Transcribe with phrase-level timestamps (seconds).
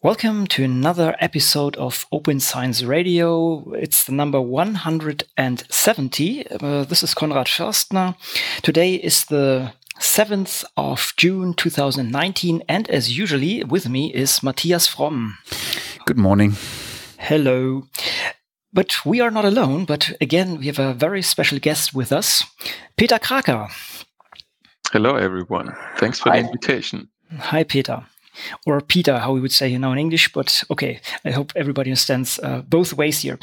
[0.00, 3.72] Welcome to another episode of Open Science Radio.
[3.72, 6.46] It's the number 170.
[6.48, 8.14] Uh, this is Konrad Förstner.
[8.62, 15.36] Today is the 7th of June 2019, and as usually, with me is Matthias Fromm.
[16.06, 16.54] Good morning.
[17.18, 17.88] Hello.
[18.72, 22.44] But we are not alone, but again, we have a very special guest with us,
[22.96, 23.68] Peter Kraker.
[24.92, 25.74] Hello, everyone.
[25.96, 26.40] Thanks for Hi.
[26.40, 27.08] the invitation.
[27.36, 28.04] Hi, Peter
[28.66, 30.32] or Peter, how we would say you know in English.
[30.32, 33.38] But okay, I hope everybody understands uh, both ways here.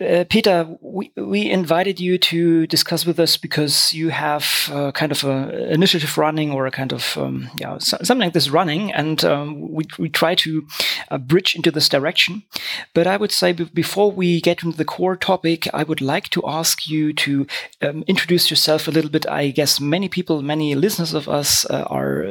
[0.00, 5.10] Uh, Peter, we, we invited you to discuss with us because you have uh, kind
[5.10, 9.24] of an initiative running or a kind of um, yeah something like this running, and
[9.24, 10.64] um, we we try to
[11.10, 12.44] uh, bridge into this direction.
[12.94, 16.42] But I would say before we get into the core topic, I would like to
[16.46, 17.48] ask you to
[17.82, 19.28] um, introduce yourself a little bit.
[19.28, 22.24] I guess many people, many listeners of us uh, are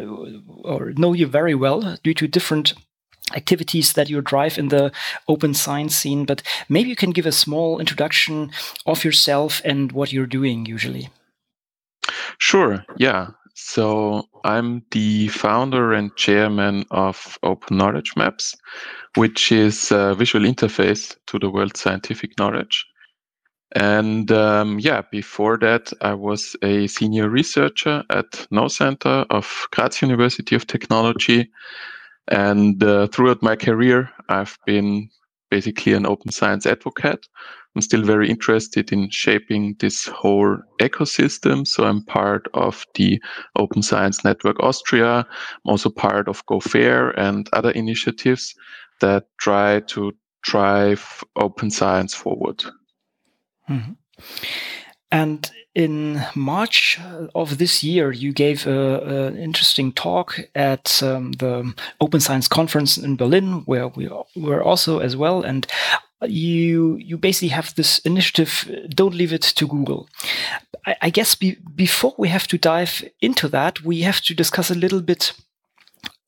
[0.63, 2.75] or know you very well due to different
[3.35, 4.91] activities that you drive in the
[5.27, 8.51] open science scene, but maybe you can give a small introduction
[8.85, 11.09] of yourself and what you're doing usually.
[12.37, 13.27] Sure, yeah.
[13.55, 18.55] So I'm the founder and chairman of Open Knowledge Maps,
[19.15, 22.85] which is a visual interface to the world scientific knowledge.
[23.75, 30.55] And um, yeah, before that, I was a senior researcher at KnowCenter of Graz University
[30.55, 31.49] of Technology,
[32.27, 35.09] and uh, throughout my career, I've been
[35.49, 37.27] basically an open science advocate.
[37.75, 41.65] I'm still very interested in shaping this whole ecosystem.
[41.67, 43.21] So I'm part of the
[43.55, 45.19] Open Science Network Austria.
[45.19, 48.55] I'm also part of GoFair and other initiatives
[48.99, 50.11] that try to
[50.41, 52.63] drive open science forward.
[53.69, 53.93] Mm-hmm.
[55.11, 56.99] And in March
[57.33, 63.15] of this year, you gave an interesting talk at um, the Open Science Conference in
[63.15, 65.43] Berlin, where we were also as well.
[65.43, 65.67] And
[66.25, 68.69] you you basically have this initiative.
[68.89, 70.09] Don't leave it to Google.
[70.85, 74.71] I, I guess be, before we have to dive into that, we have to discuss
[74.71, 75.33] a little bit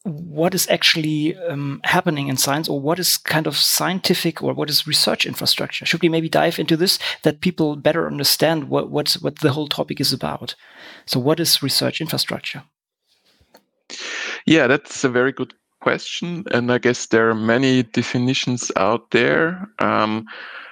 [0.09, 4.69] what is actually um, happening in science or what is kind of scientific or what
[4.69, 5.85] is research infrastructure?
[5.85, 9.67] Should we maybe dive into this that people better understand what what's what the whole
[9.67, 10.55] topic is about?
[11.05, 12.63] So what is research infrastructure?
[14.45, 19.67] Yeah that's a very good question and i guess there are many definitions out there.
[19.79, 20.25] Um,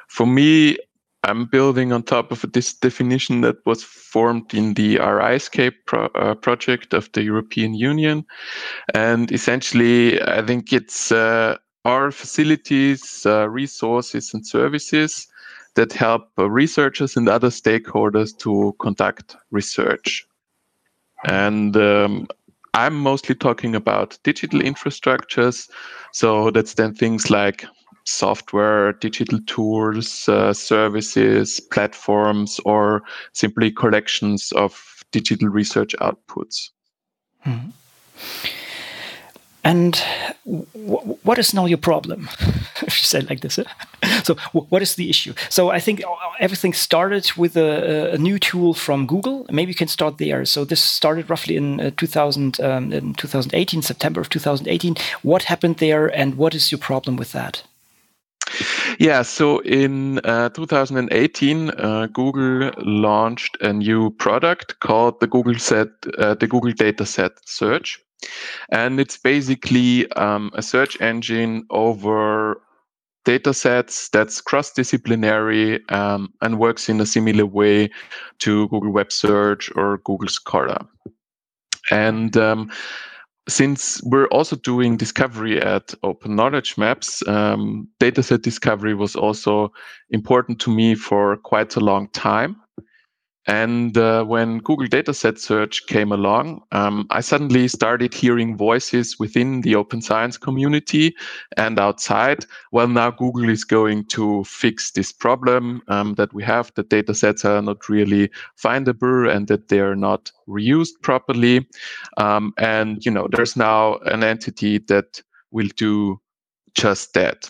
[0.10, 0.78] for me
[1.24, 6.36] I'm building on top of this definition that was formed in the RIScape pro, uh,
[6.36, 8.26] project of the European Union.
[8.94, 15.28] And essentially, I think it's uh, our facilities, uh, resources, and services
[15.76, 20.28] that help researchers and other stakeholders to conduct research.
[21.26, 22.28] And um,
[22.74, 25.70] I'm mostly talking about digital infrastructures.
[26.12, 27.66] So that's then things like
[28.08, 33.04] software, digital tools, uh, services, platforms, or
[33.34, 36.70] simply collections of digital research outputs.
[37.42, 37.72] Hmm.
[39.64, 40.02] And
[41.24, 42.30] what is now your problem?
[42.82, 43.60] if you say it like this.
[44.24, 45.34] so, what is the issue?
[45.50, 46.02] So, I think
[46.40, 49.46] everything started with a, a, new tool from Google.
[49.52, 50.46] Maybe you can start there.
[50.46, 54.96] So, this started roughly in uh, 2000, um, in 2018, September of 2018.
[55.22, 57.64] What happened there, and what is your problem with that?
[59.00, 65.90] Yeah, so in uh, 2018, uh, Google launched a new product called the Google Set,
[66.18, 68.00] uh, the Google Dataset Search,
[68.70, 72.62] and it's basically um, a search engine over
[73.26, 77.90] datasets that's cross-disciplinary um, and works in a similar way
[78.40, 80.80] to Google Web Search or Google Scholar.
[81.92, 82.72] And um,
[83.48, 89.72] since we're also doing discovery at Open Knowledge Maps, um, dataset discovery was also
[90.10, 92.58] important to me for quite a long time.
[93.48, 99.62] And uh, when Google Dataset Search came along, um, I suddenly started hearing voices within
[99.62, 101.16] the open science community
[101.56, 102.46] and outside.
[102.74, 107.46] Well, now Google is going to fix this problem um, that we have that datasets
[107.46, 108.30] are not really
[108.62, 111.66] findable and that they are not reused properly.
[112.18, 115.22] Um, and, you know, there's now an entity that
[115.52, 116.20] will do
[116.74, 117.50] just that.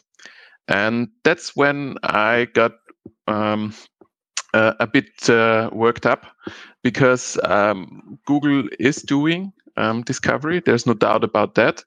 [0.68, 2.74] And that's when I got
[3.28, 3.74] um,
[4.54, 6.26] uh, a bit uh, worked up
[6.84, 10.62] because um, Google is doing um, discovery.
[10.66, 11.84] There's no doubt about that.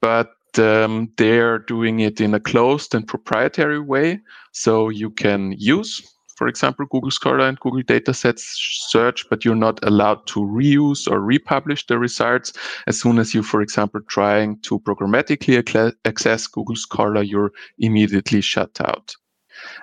[0.00, 4.20] But um, they're doing it in a closed and proprietary way.
[4.52, 6.02] So you can use
[6.42, 11.20] for example, Google Scholar and Google Dataset Search, but you're not allowed to reuse or
[11.20, 12.52] republish the results.
[12.88, 18.80] As soon as you, for example, trying to programmatically access Google Scholar, you're immediately shut
[18.80, 19.14] out.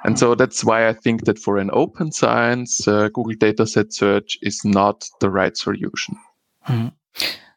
[0.04, 4.38] And so that's why I think that for an open science, uh, Google Dataset Search
[4.42, 6.16] is not the right solution.
[6.68, 6.88] Mm-hmm.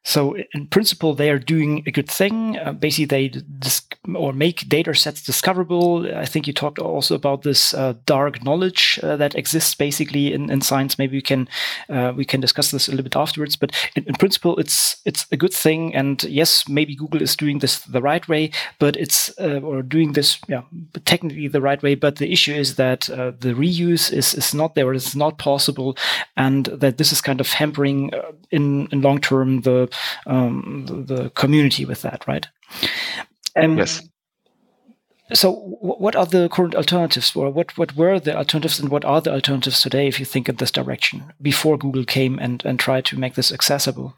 [0.04, 2.58] So in principle, they are doing a good thing.
[2.58, 3.42] Uh, basically, they
[4.14, 6.12] or make data sets discoverable.
[6.16, 10.50] I think you talked also about this uh, dark knowledge uh, that exists basically in,
[10.50, 10.98] in science.
[10.98, 11.48] Maybe we can
[11.88, 13.54] uh, we can discuss this a little bit afterwards.
[13.54, 15.94] But in, in, principle, it's it's a good thing.
[15.94, 18.50] And yes, maybe Google is doing this the right way,
[18.80, 20.62] but it's uh, or doing this yeah
[21.04, 21.94] technically the right way.
[21.94, 24.92] But the issue is that uh, the reuse is is not there.
[24.92, 25.96] It's not possible,
[26.36, 28.10] and that this is kind of hampering
[28.50, 29.91] in in long term the
[30.26, 32.46] um, the, the, community with that, right?
[33.56, 34.02] Um, yes.
[35.34, 39.20] So, what are the current alternatives, or what what were the alternatives, and what are
[39.20, 40.06] the alternatives today?
[40.06, 43.52] If you think in this direction, before Google came and and tried to make this
[43.52, 44.14] accessible.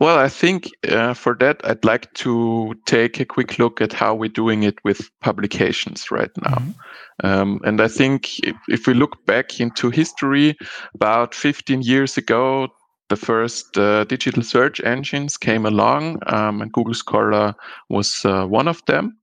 [0.00, 4.14] Well, I think uh, for that, I'd like to take a quick look at how
[4.14, 6.58] we're doing it with publications right now.
[6.58, 6.74] Mm
[7.22, 7.40] -hmm.
[7.42, 10.56] um, and I think if, if, we look back into history,
[11.00, 12.68] about 15 years ago,
[13.08, 17.54] the first uh, digital search engines came along, um, and Google Scholar
[17.88, 19.16] was uh, one of them.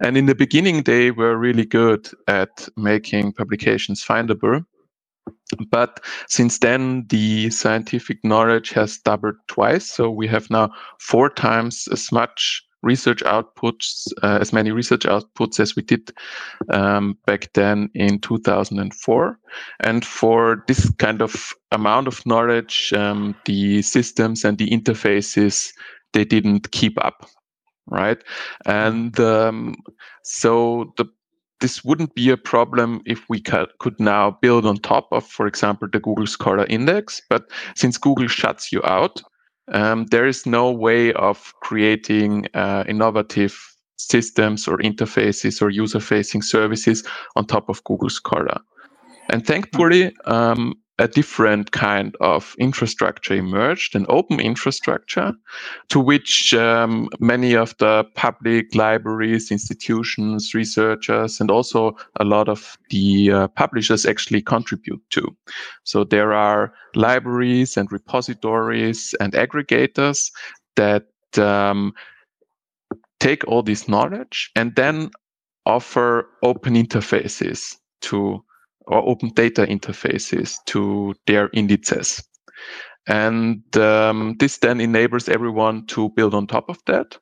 [0.00, 4.64] And in the beginning, they were really good at making publications findable.
[5.70, 9.90] But since then, the scientific knowledge has doubled twice.
[9.90, 15.58] So we have now four times as much research outputs, uh, as many research outputs
[15.60, 16.12] as we did
[16.70, 19.38] um, back then in 2004.
[19.80, 25.72] And for this kind of amount of knowledge, um, the systems and the interfaces,
[26.12, 27.28] they didn't keep up,
[27.86, 28.22] right?
[28.66, 29.76] And um,
[30.22, 31.06] so the
[31.60, 35.46] this wouldn't be a problem if we could, could now build on top of, for
[35.46, 37.20] example, the Google Scholar Index.
[37.28, 39.20] But since Google shuts you out,
[39.72, 43.56] um, there is no way of creating uh, innovative
[43.96, 47.04] systems or interfaces or user facing services
[47.36, 48.60] on top of Google Scholar.
[49.30, 55.32] And thankfully, um, a different kind of infrastructure emerged, an open infrastructure,
[55.88, 62.76] to which um, many of the public libraries, institutions, researchers, and also a lot of
[62.90, 65.36] the uh, publishers actually contribute to.
[65.84, 70.32] So there are libraries and repositories and aggregators
[70.74, 71.06] that
[71.36, 71.92] um,
[73.20, 75.10] take all this knowledge and then
[75.64, 78.42] offer open interfaces to
[78.88, 82.22] or open data interfaces to their indices.
[83.06, 87.16] And um, this then enables everyone to build on top of that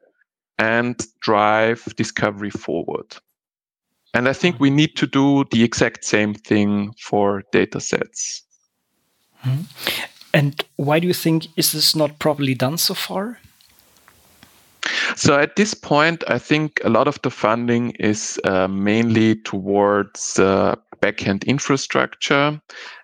[0.58, 3.16] and drive discovery forward.
[4.14, 8.42] And I think we need to do the exact same thing for data sets.
[9.44, 9.62] Mm-hmm.
[10.32, 13.38] And why do you think is this not properly done so far?
[15.14, 20.38] So at this point, I think a lot of the funding is uh, mainly towards
[20.38, 22.60] uh, backend infrastructure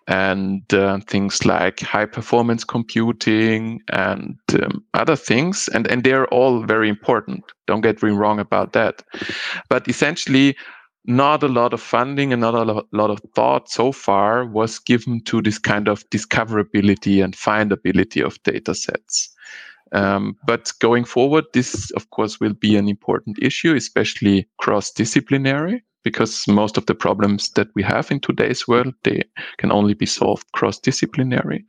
[0.09, 5.69] and uh, things like high performance computing and um, other things.
[5.75, 7.45] And, and they're all very important.
[7.67, 9.03] Don't get me wrong about that.
[9.69, 10.57] But essentially,
[11.05, 15.21] not a lot of funding and not a lot of thought so far was given
[15.25, 19.35] to this kind of discoverability and findability of data sets.
[19.93, 25.83] Um, but going forward, this, of course, will be an important issue, especially cross disciplinary
[26.03, 29.23] because most of the problems that we have in today's world they
[29.59, 31.65] can only be solved cross disciplinary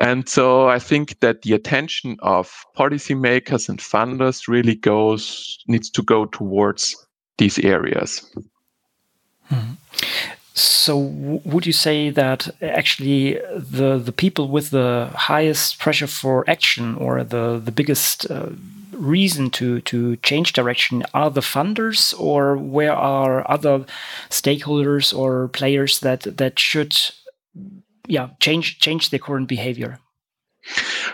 [0.00, 6.02] and so i think that the attention of policymakers and funders really goes needs to
[6.02, 6.94] go towards
[7.38, 8.30] these areas
[9.48, 9.72] hmm.
[10.56, 16.94] So, would you say that actually the the people with the highest pressure for action
[16.94, 18.50] or the the biggest uh,
[18.92, 23.84] reason to to change direction are the funders, or where are other
[24.30, 26.94] stakeholders or players that that should
[28.06, 29.98] yeah change change their current behavior?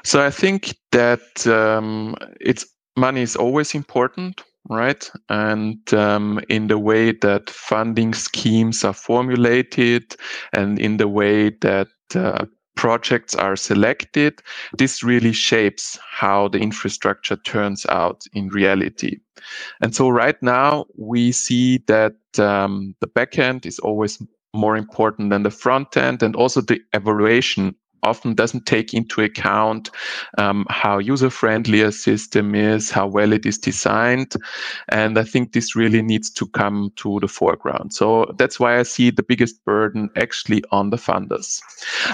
[0.04, 5.10] So I think that um, it's money is always important right?
[5.28, 10.14] And um, in the way that funding schemes are formulated
[10.52, 12.46] and in the way that uh,
[12.76, 14.40] projects are selected,
[14.78, 19.18] this really shapes how the infrastructure turns out in reality.
[19.82, 24.22] And so right now we see that um, the backend is always
[24.54, 29.90] more important than the front end and also the evaluation often doesn't take into account
[30.38, 34.34] um, how user friendly a system is, how well it is designed.
[34.88, 37.92] And I think this really needs to come to the foreground.
[37.92, 41.60] So that's why I see the biggest burden actually on the funders.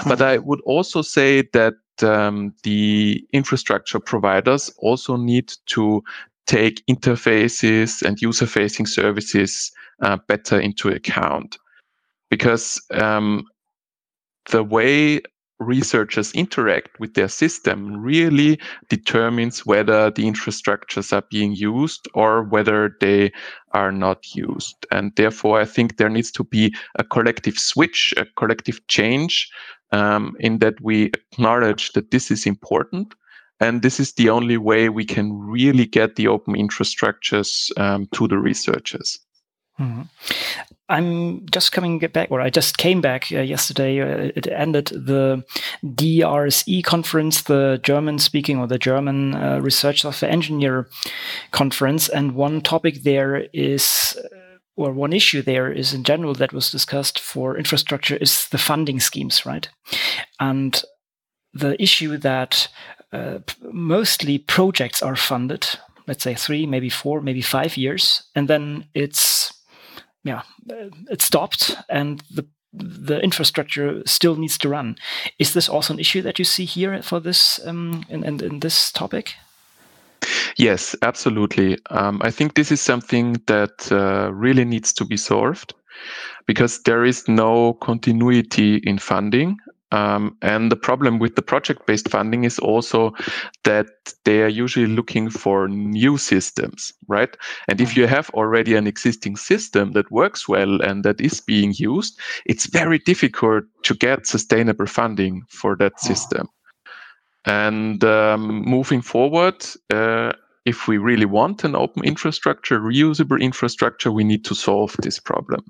[0.07, 6.03] But I would also say that um, the infrastructure providers also need to
[6.45, 11.57] take interfaces and user facing services uh, better into account
[12.29, 13.45] because um,
[14.49, 15.21] the way
[15.59, 18.59] researchers interact with their system really
[18.89, 23.31] determines whether the infrastructures are being used or whether they
[23.71, 24.85] are not used.
[24.91, 29.49] And therefore, I think there needs to be a collective switch, a collective change
[29.91, 33.13] um, in that we acknowledge that this is important.
[33.59, 38.27] And this is the only way we can really get the open infrastructures um, to
[38.27, 39.19] the researchers.
[39.79, 40.01] Mm-hmm.
[40.89, 43.99] I'm just coming back, or I just came back uh, yesterday.
[43.99, 45.43] Uh, it ended the
[45.83, 50.87] DRSE conference, the German speaking or the German uh, Research Software Engineer
[51.51, 52.07] conference.
[52.07, 56.71] And one topic there is, uh, or one issue there is in general that was
[56.71, 59.67] discussed for infrastructure is the funding schemes, right?
[60.39, 60.81] And
[61.53, 62.69] the issue that
[63.11, 65.67] uh, mostly projects are funded,
[66.07, 69.46] let's say three, maybe four, maybe five years, and then it's
[70.27, 70.43] yeah,
[71.09, 74.97] it stopped and the the infrastructure still needs to run.
[75.39, 78.59] Is this also an issue that you see here for this um, in, in, in
[78.59, 79.33] this topic?
[80.57, 81.77] Yes, absolutely.
[81.89, 85.73] Um, I think this is something that uh, really needs to be solved
[86.45, 89.57] because there is no continuity in funding.
[89.91, 93.13] Um, and the problem with the project based funding is also
[93.63, 93.87] that
[94.25, 97.35] they are usually looking for new systems, right?
[97.69, 101.73] And if you have already an existing system that works well and that is being
[101.77, 106.49] used, it's very difficult to get sustainable funding for that system.
[107.45, 110.33] And um, moving forward, uh,
[110.65, 115.63] if we really want an open infrastructure, reusable infrastructure, we need to solve this problem.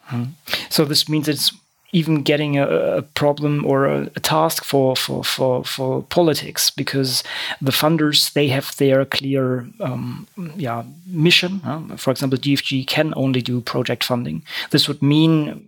[0.00, 0.24] Hmm.
[0.70, 1.52] So this means it's
[1.92, 7.24] even getting a, a problem or a, a, task for, for, for, for politics because
[7.60, 11.60] the funders they have their clear um, yeah mission.
[11.60, 11.96] Huh?
[11.96, 14.42] For example, DFG can only do project funding.
[14.70, 15.66] This would mean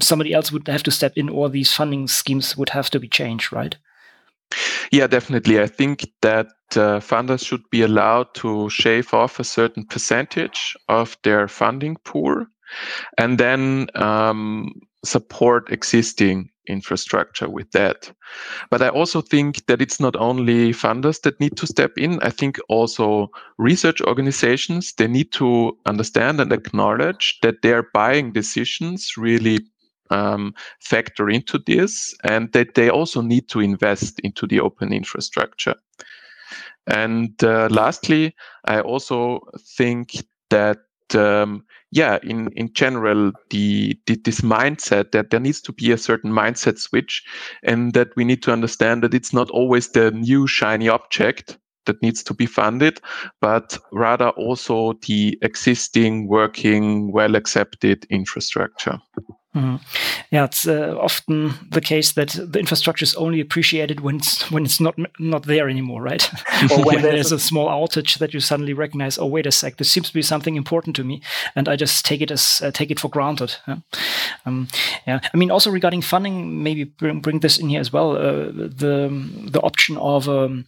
[0.00, 3.08] somebody else would have to step in, or these funding schemes would have to be
[3.08, 3.76] changed, right?
[4.90, 5.60] Yeah, definitely.
[5.60, 11.16] I think that uh, funders should be allowed to shave off a certain percentage of
[11.22, 12.46] their funding pool
[13.18, 14.72] and then um,
[15.04, 18.12] support existing infrastructure with that.
[18.70, 22.20] But I also think that it's not only funders that need to step in.
[22.22, 29.16] I think also research organizations, they need to understand and acknowledge that their buying decisions
[29.16, 29.58] really
[30.10, 35.74] um, factor into this and that they also need to invest into the open infrastructure.
[36.86, 39.40] And uh, lastly, I also
[39.76, 40.78] think that
[41.14, 45.98] um, yeah, in in general, the, the, this mindset that there needs to be a
[45.98, 47.24] certain mindset switch,
[47.62, 52.00] and that we need to understand that it's not always the new shiny object that
[52.02, 53.00] needs to be funded,
[53.40, 58.98] but rather also the existing, working, well accepted infrastructure.
[59.54, 59.80] Mm.
[60.30, 64.64] Yeah, it's uh, often the case that the infrastructure is only appreciated when it's when
[64.64, 66.30] it's not not there anymore, right?
[66.70, 69.90] or when there's a small outage that you suddenly recognize, oh wait a sec, this
[69.90, 71.20] seems to be something important to me,
[71.56, 73.56] and I just take it as uh, take it for granted.
[73.66, 73.78] Yeah?
[74.46, 74.68] Um,
[75.04, 78.16] yeah, I mean also regarding funding, maybe bring, bring this in here as well.
[78.16, 79.10] Uh, the
[79.50, 80.64] the option of um,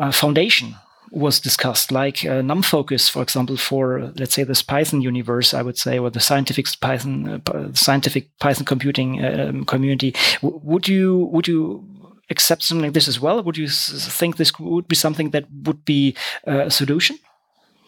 [0.00, 0.74] a foundation
[1.10, 5.78] was discussed, like uh, NumFocus, for example, for let's say this Python universe, I would
[5.78, 10.14] say, or the scientific Python uh, scientific Python computing um, community.
[10.42, 11.84] W would you would you
[12.30, 13.42] accept something like this as well?
[13.42, 17.18] Would you think this would be something that would be uh, a solution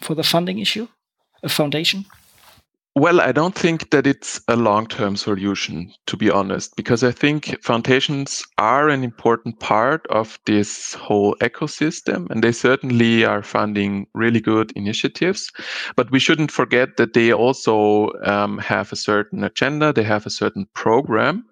[0.00, 0.86] for the funding issue,
[1.42, 2.04] a foundation?
[2.98, 7.12] Well, I don't think that it's a long term solution, to be honest, because I
[7.12, 14.08] think foundations are an important part of this whole ecosystem, and they certainly are funding
[14.14, 15.52] really good initiatives.
[15.94, 20.30] But we shouldn't forget that they also um, have a certain agenda, they have a
[20.30, 21.44] certain program.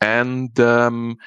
[0.00, 1.18] And um,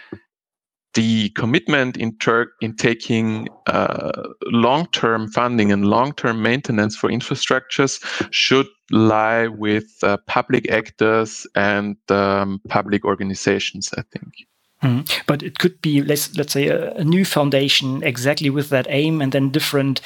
[1.00, 4.12] the commitment in, ter- in taking uh,
[4.48, 12.60] long-term funding and long-term maintenance for infrastructures should lie with uh, public actors and um,
[12.68, 14.34] public organizations, I think.
[14.82, 15.06] Mm.
[15.28, 19.22] But it could be, let's let's say, a, a, new foundation exactly with that aim,
[19.22, 20.00] and then different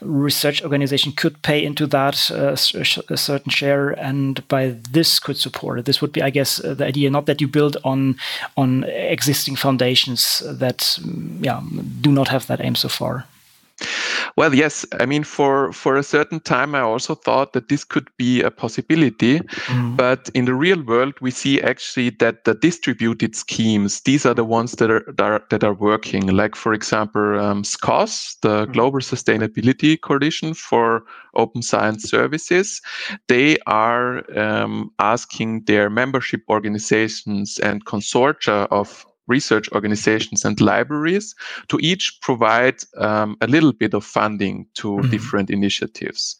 [0.00, 5.80] research organization could pay into that uh, a certain share, and by this could support
[5.80, 5.84] it.
[5.84, 7.10] This would be, I guess, uh, the idea.
[7.10, 8.16] Not that you build on
[8.56, 11.60] on existing foundations that, mm, yeah,
[12.00, 13.26] do not have that aim so far.
[14.36, 14.86] Well, yes.
[15.00, 18.50] I mean, for for a certain time, I also thought that this could be a
[18.50, 19.40] possibility.
[19.40, 19.96] Mm.
[19.96, 24.44] But in the real world, we see actually that the distributed schemes these are the
[24.44, 26.26] ones that are that are, that are working.
[26.28, 28.72] Like for example, um, SCOSS, the mm.
[28.72, 32.80] Global Sustainability Coalition for Open Science Services,
[33.28, 41.34] they are um, asking their membership organizations and consortia of research organizations and libraries
[41.68, 45.10] to each provide um, a little bit of funding to mm-hmm.
[45.10, 46.36] different initiatives.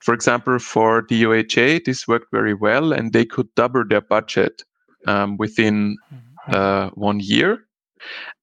[0.00, 4.62] For example, for the DOAJ, this worked very well and they could double their budget
[5.06, 6.54] um, within mm-hmm.
[6.54, 7.64] uh, one year.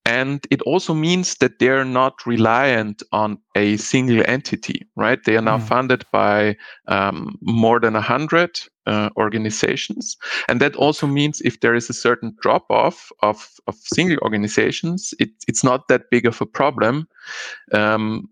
[0.05, 5.23] And it also means that they're not reliant on a single entity, right?
[5.23, 5.67] They are now mm.
[5.67, 10.17] funded by um, more than 100 uh, organizations.
[10.47, 15.13] And that also means if there is a certain drop off of, of single organizations,
[15.19, 17.07] it, it's not that big of a problem.
[17.71, 18.27] Um,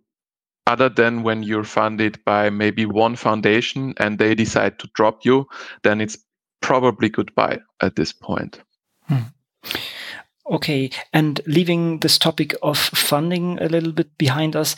[0.65, 5.45] other than when you're funded by maybe one foundation and they decide to drop you,
[5.83, 6.17] then it's
[6.61, 8.61] probably goodbye at this point.
[9.07, 9.23] Hmm.
[10.49, 14.75] Okay, and leaving this topic of funding a little bit behind us,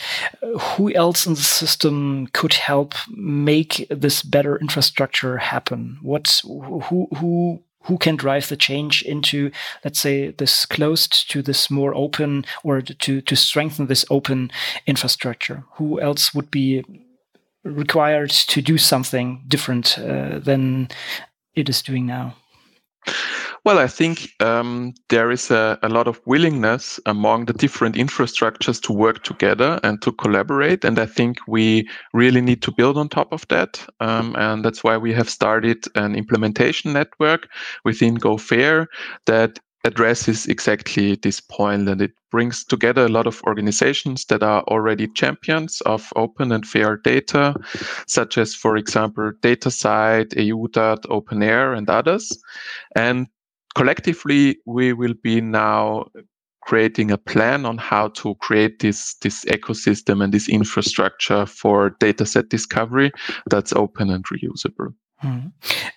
[0.59, 5.97] who else in the system could help make this better infrastructure happen?
[6.01, 9.49] What who who who can drive the change into
[9.83, 14.51] let's say this closed to this more open or to to strengthen this open
[14.85, 15.63] infrastructure?
[15.75, 16.83] Who else would be
[17.63, 20.89] required to do something different uh, than
[21.55, 22.35] it is doing now?
[23.63, 28.81] Well, I think um, there is a, a, lot of willingness among the different infrastructures
[28.81, 30.83] to work together and to collaborate.
[30.83, 33.85] And I think we really need to build on top of that.
[33.99, 37.49] Um, and that's why we have started an implementation network
[37.85, 38.87] within GoFair
[39.27, 44.63] that addresses exactly this point and it brings together a lot of organizations that are
[44.63, 47.55] already champions of open and fair data,
[48.07, 52.31] such as, for example, DataCite, EUDAT, OpenAIRE, and others.
[52.95, 53.27] And
[53.75, 56.05] collectively, we will be now
[56.61, 62.49] creating a plan on how to create this this ecosystem and this infrastructure for dataset
[62.49, 63.11] discovery
[63.49, 64.93] that's open and reusable.
[65.21, 65.49] Hmm.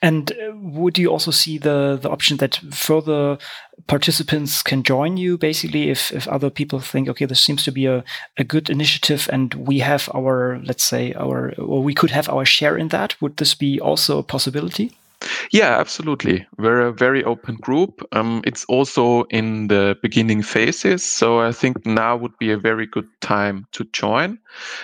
[0.03, 3.39] And uh, would you also see the the option that further
[3.87, 7.87] participants can join you basically if, if other people think okay this seems to be
[7.87, 8.05] a,
[8.37, 12.45] a good initiative and we have our let's say our or we could have our
[12.45, 14.93] share in that would this be also a possibility
[15.51, 16.47] yeah, absolutely.
[16.59, 18.07] We're a very open group.
[18.13, 21.05] Um, it's also in the beginning phases.
[21.05, 24.39] So I think now would be a very good time to join.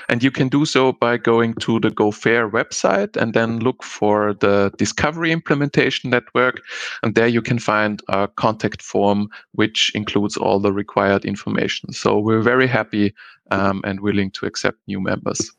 [0.08, 4.34] And you can do so by going to the GoFair website and then look for
[4.34, 6.60] the Discovery Implementation Network.
[7.02, 11.92] And there you can find a contact form, which includes all the required information.
[11.92, 13.14] So we're very happy
[13.50, 15.50] um, and willing to accept new members.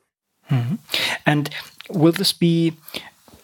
[0.49, 0.75] Mm-hmm.
[1.25, 1.49] And
[1.89, 2.73] will this be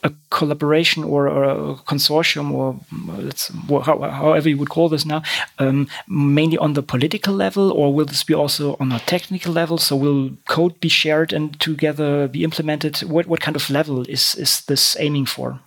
[0.04, 2.80] a collaboration or, or, a consortium or
[3.18, 3.52] let's
[3.86, 5.22] however you would call this now
[5.60, 9.78] um, mainly on the political level or will this be also on a technical level?
[9.78, 13.00] So will code be shared and together be implemented?
[13.00, 15.60] What what kind of level is is this aiming for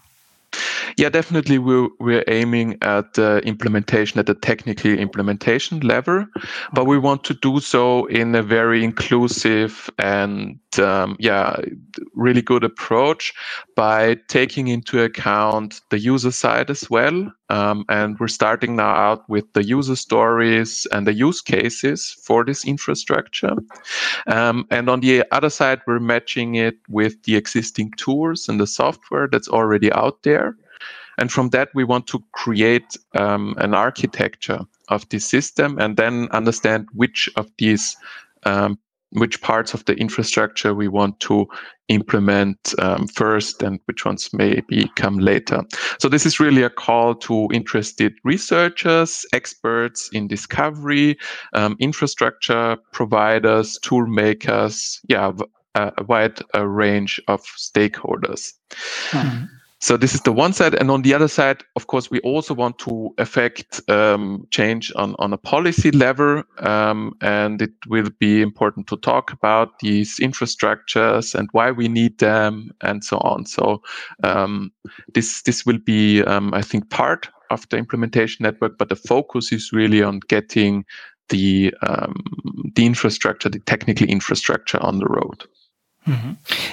[0.97, 1.59] yeah, definitely.
[1.59, 6.27] We're, we're aiming at uh, implementation at the technical implementation level,
[6.73, 11.57] but we want to do so in a very inclusive and um, yeah,
[12.15, 13.33] really good approach
[13.75, 17.33] by taking into account the user side as well.
[17.49, 22.45] Um, and we're starting now out with the user stories and the use cases for
[22.45, 23.57] this infrastructure.
[24.29, 28.69] Um, and on the other side, we're matching it with the existing tools and the
[28.69, 30.57] software that's already out there.
[31.21, 36.29] And from that, we want to create um, an architecture of this system and then
[36.33, 37.97] understand which of these
[38.45, 38.79] um,
[39.13, 41.47] which parts of the infrastructure we want to
[41.89, 45.65] implement um, first and which ones maybe come later.
[45.99, 51.19] So this is really a call to interested researchers, experts in discovery,
[51.55, 55.33] um, infrastructure providers, tool makers, yeah,
[55.75, 58.53] a, a wide a range of stakeholders.
[59.11, 59.47] Hmm.
[59.83, 62.53] So this is the one side, and on the other side, of course, we also
[62.53, 68.43] want to affect um, change on on a policy level, um, and it will be
[68.43, 73.47] important to talk about these infrastructures and why we need them, and so on.
[73.47, 73.81] So
[74.23, 74.71] um,
[75.15, 79.51] this this will be, um, I think, part of the implementation network, but the focus
[79.51, 80.85] is really on getting
[81.31, 82.23] the um,
[82.75, 85.45] the infrastructure, the technical infrastructure on the road.
[86.07, 86.33] Mm-hmm.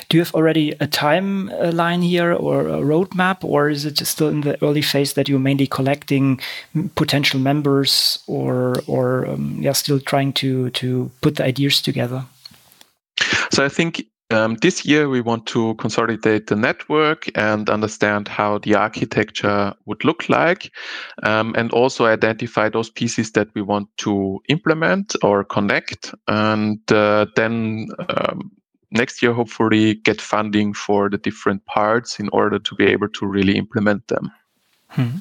[0.09, 4.41] Do you have already a timeline here or a roadmap, or is it still in
[4.41, 6.39] the early phase that you're mainly collecting
[6.95, 12.23] potential members, or or um, yeah, still trying to to put the ideas together?
[13.51, 18.57] So I think um, this year, we want to consolidate the network and understand how
[18.57, 20.71] the architecture would look like,
[21.23, 26.13] um, and also identify those pieces that we want to implement or connect.
[26.27, 28.51] And uh, then um,
[28.91, 33.25] next year, hopefully, get funding for the different parts in order to be able to
[33.25, 34.31] really implement them.
[34.89, 35.17] Hmm.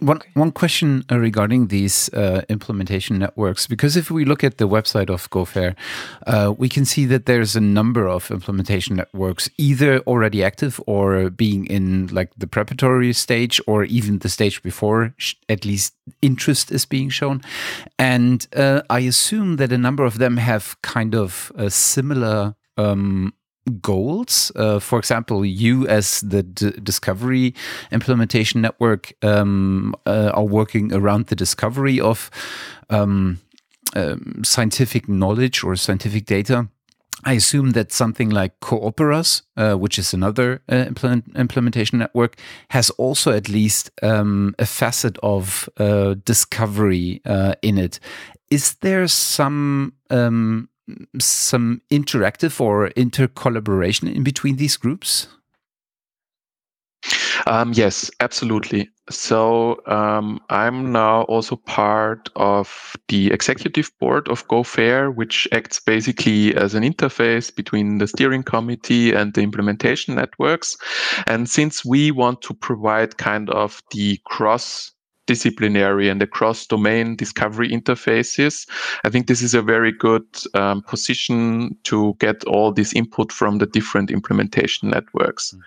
[0.00, 4.68] One one question uh, regarding these uh, implementation networks, because if we look at the
[4.68, 5.74] website of GoFair,
[6.26, 11.30] uh, we can see that there's a number of implementation networks, either already active or
[11.30, 15.14] being in like the preparatory stage, or even the stage before.
[15.48, 17.42] At least interest is being shown,
[17.98, 23.32] and uh, I assume that a number of them have kind of a similar um,
[23.80, 24.52] goals.
[24.56, 27.54] Uh, for example, you as the D Discovery
[27.90, 32.30] Implementation Network um, uh, are working around the discovery of
[32.90, 33.40] um,
[33.96, 36.68] um, scientific knowledge or scientific data.
[37.26, 42.36] I assume that something like CO-OPERAS, uh, which is another uh, implement implementation network,
[42.68, 47.98] has also at least um, a facet of uh, discovery uh, in it.
[48.50, 50.68] Is there some um,
[51.18, 55.28] some interactive or inter collaboration in between these groups?
[57.46, 58.88] Um, yes, absolutely.
[59.10, 66.56] So um, I'm now also part of the executive board of GoFair, which acts basically
[66.56, 70.76] as an interface between the steering committee and the implementation networks.
[71.26, 74.93] And since we want to provide kind of the cross
[75.26, 78.68] disciplinary and across domain discovery interfaces.
[79.04, 83.58] I think this is a very good um, position to get all this input from
[83.58, 85.52] the different implementation networks.
[85.52, 85.60] Mm.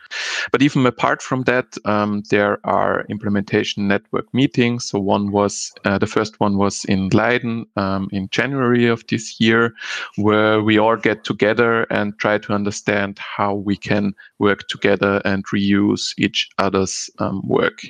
[0.52, 4.86] But even apart from that, um, there are implementation network meetings.
[4.86, 9.40] So one was uh, the first one was in Leiden um, in January of this
[9.40, 9.74] year,
[10.16, 15.46] where we all get together and try to understand how we can work together and
[15.48, 17.82] reuse each other's um, work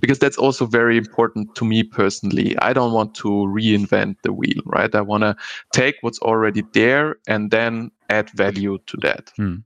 [0.00, 2.56] because that's also very important to me personally.
[2.58, 4.94] I don't want to reinvent the wheel, right?
[4.94, 5.36] I want to
[5.72, 9.30] take what's already there and then add value to that.
[9.36, 9.56] Hmm.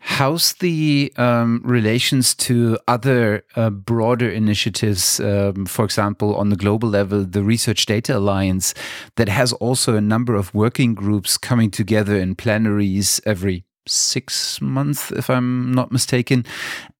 [0.00, 6.88] How's the um, relations to other uh, broader initiatives, um, for example, on the global
[6.88, 8.74] level, the Research Data Alliance,
[9.16, 15.10] that has also a number of working groups coming together in plenaries every six months,
[15.12, 16.44] if I'm not mistaken,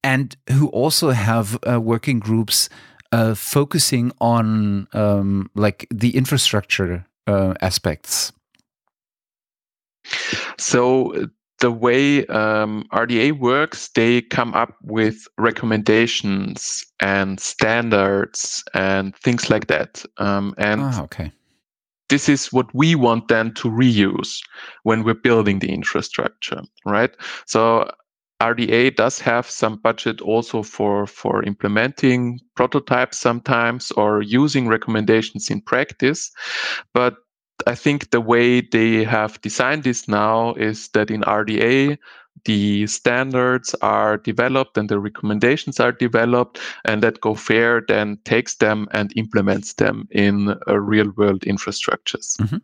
[0.03, 2.69] and who also have uh, working groups
[3.13, 8.33] uh, focusing on um, like the infrastructure uh, aspects.
[10.59, 11.29] So
[11.61, 19.67] the way um, RDA works, they come up with recommendations and standards and things like
[19.67, 20.05] that.
[20.19, 21.33] Um, and ah, okay
[22.11, 24.41] this is what we want then to reuse
[24.83, 27.15] when we're building the infrastructure, right?
[27.47, 27.91] So
[28.41, 35.61] RDA does have some budget also for, for implementing prototypes sometimes or using recommendations in
[35.61, 36.31] practice.
[36.93, 37.17] But
[37.67, 41.99] I think the way they have designed this now is that in RDA,
[42.45, 48.89] the standards are developed and the recommendations are developed and that GoFair then takes them
[48.93, 52.37] and implements them in real world infrastructures.
[52.41, 52.59] Mm-hmm.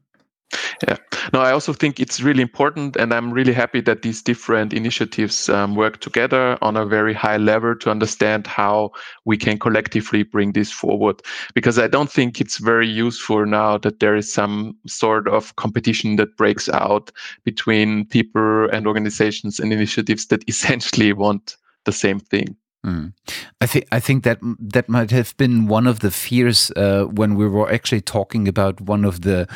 [0.87, 0.97] Yeah.
[1.33, 5.49] No, I also think it's really important, and I'm really happy that these different initiatives
[5.49, 8.93] um, work together on a very high level to understand how
[9.25, 11.21] we can collectively bring this forward.
[11.55, 16.17] Because I don't think it's very useful now that there is some sort of competition
[16.17, 17.11] that breaks out
[17.45, 22.57] between people and organizations and initiatives that essentially want the same thing.
[22.87, 23.13] Mm.
[23.61, 27.35] I think I think that that might have been one of the fears uh, when
[27.35, 29.49] we were actually talking about one of the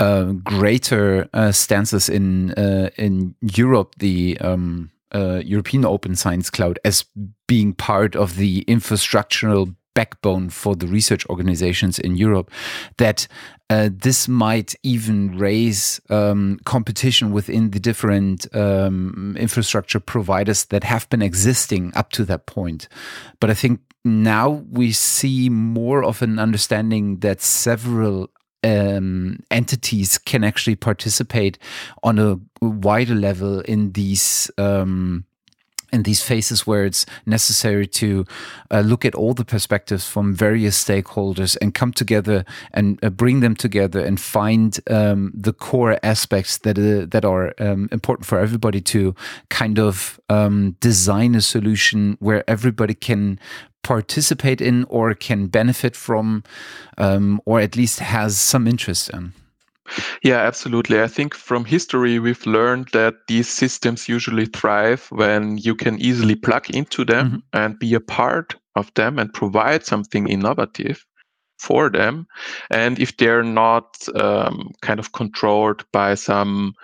[0.00, 6.80] uh, greater uh, stances in uh, in Europe, the um, uh, European Open Science Cloud,
[6.84, 7.04] as
[7.46, 12.50] being part of the infrastructural backbone for the research organizations in Europe,
[12.98, 13.26] that
[13.70, 21.08] uh, this might even raise um, competition within the different um, infrastructure providers that have
[21.08, 22.88] been existing up to that point.
[23.40, 28.28] But I think now we see more of an understanding that several
[28.64, 31.58] um, entities can actually participate
[32.02, 35.24] on a wider level in these um,
[35.92, 38.24] in these phases where it's necessary to
[38.70, 43.40] uh, look at all the perspectives from various stakeholders and come together and uh, bring
[43.40, 48.38] them together and find um, the core aspects that uh, that are um, important for
[48.38, 49.14] everybody to
[49.48, 53.38] kind of um, design a solution where everybody can
[53.82, 56.42] participate in or can benefit from
[56.98, 59.32] um, or at least has some interest in.
[60.22, 61.00] Yeah, absolutely.
[61.00, 66.34] I think from history, we've learned that these systems usually thrive when you can easily
[66.34, 67.38] plug into them mm-hmm.
[67.52, 71.04] and be a part of them and provide something innovative
[71.58, 72.26] for them.
[72.70, 76.74] And if they're not um, kind of controlled by some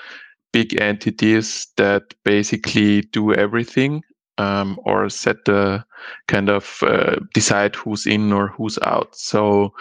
[0.53, 4.03] big entities that basically do everything
[4.39, 5.85] um, or set the
[6.29, 9.15] kind of uh, decide who's in or who's out.
[9.15, 9.75] So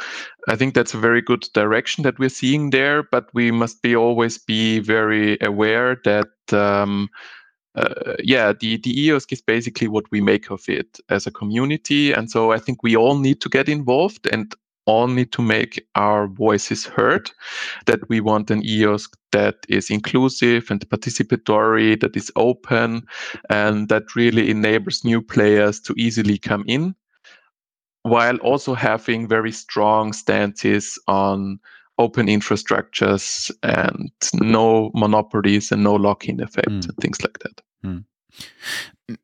[0.50, 3.96] I think that's a very good direction that we're seeing there, but we must be
[3.96, 7.10] always be very aware that um,
[7.76, 12.12] uh, yeah, the, the EOSC is basically what we make of it as a community.
[12.12, 14.54] And so I think we all need to get involved and
[14.88, 17.30] all need to make our voices heard,
[17.86, 23.06] that we want an EOSC that is inclusive and participatory, that is open,
[23.50, 26.96] and that really enables new players to easily come in,
[28.04, 31.60] while also having very strong stances on
[32.00, 36.88] open infrastructures and no monopolies and no lock-in effect mm.
[36.88, 37.62] and things like that.
[37.84, 38.06] Mm.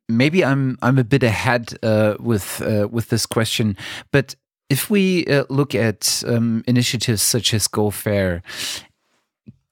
[0.08, 3.76] Maybe I'm I'm a bit ahead uh, with uh, with this question,
[4.10, 4.34] but
[4.68, 8.42] if we uh, look at um, initiatives such as Go Fair,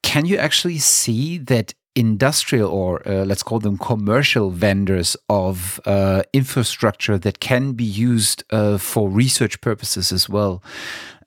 [0.03, 6.23] can you actually see that industrial or uh, let's call them commercial vendors of uh,
[6.33, 10.63] infrastructure that can be used uh, for research purposes as well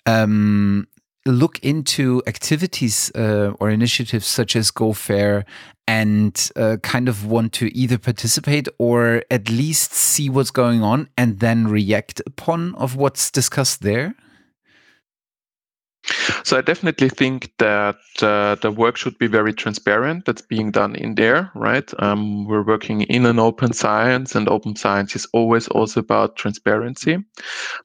[0.07, 0.87] um,
[1.25, 5.45] look into activities uh, or initiatives such as Go Fair
[5.87, 11.07] and uh, kind of want to either participate or at least see what's going on
[11.17, 14.15] and then react upon of what's discussed there?
[16.43, 20.25] So I definitely think that uh, the work should be very transparent.
[20.25, 21.91] That's being done in there, right?
[21.99, 27.17] Um, we're working in an open science, and open science is always also about transparency.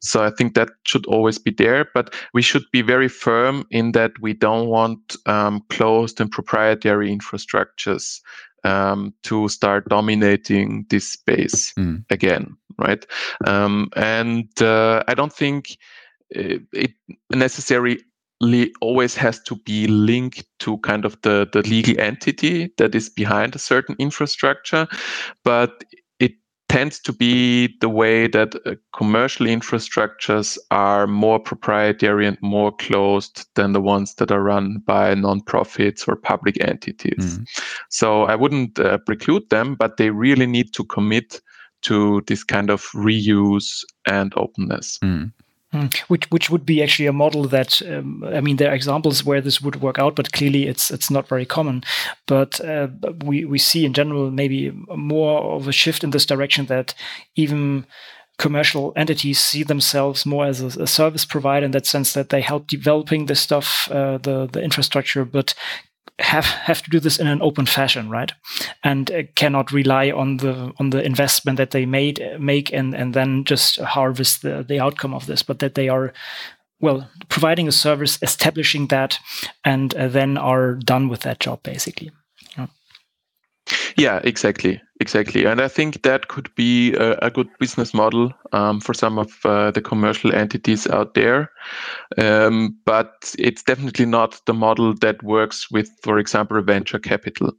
[0.00, 1.88] So I think that should always be there.
[1.94, 7.16] But we should be very firm in that we don't want um, closed and proprietary
[7.16, 8.20] infrastructures
[8.64, 12.04] um, to start dominating this space mm.
[12.10, 13.06] again, right?
[13.46, 15.78] Um, and uh, I don't think
[16.30, 16.92] it it
[18.40, 23.08] necessary always has to be linked to kind of the, the legal entity that is
[23.08, 24.86] behind a certain infrastructure.
[25.44, 25.84] But
[26.18, 26.32] it
[26.68, 33.46] tends to be the way that uh, commercial infrastructures are more proprietary and more closed
[33.54, 37.38] than the ones that are run by nonprofits or public entities.
[37.38, 37.44] Mm.
[37.90, 41.40] So I wouldn't uh, preclude them, but they really need to commit
[41.82, 44.98] to this kind of reuse and openness.
[45.02, 45.32] Mm.
[45.72, 45.86] Hmm.
[46.08, 49.40] Which which would be actually a model that um, I mean there are examples where
[49.40, 51.84] this would work out, but clearly it's it's not very common.
[52.26, 52.88] But uh,
[53.24, 56.94] we we see in general maybe more of a shift in this direction that
[57.36, 57.86] even
[58.36, 62.40] commercial entities see themselves more as a, a, service provider in that sense that they
[62.40, 65.54] help developing this stuff, uh, the the infrastructure, but
[66.20, 68.32] have have to do this in an open fashion, right?
[68.84, 73.14] And uh, cannot rely on the on the investment that they made make and and
[73.14, 76.12] then just harvest the the outcome of this, but that they are
[76.80, 79.18] well providing a service, establishing that,
[79.64, 82.10] and uh, then are done with that job basically.
[83.96, 88.80] Yeah, exactly, exactly, and I think that could be a, a good business model um,
[88.80, 91.50] for some of uh, the commercial entities out there.
[92.18, 97.52] Um, but it's definitely not the model that works with, for example, venture capital,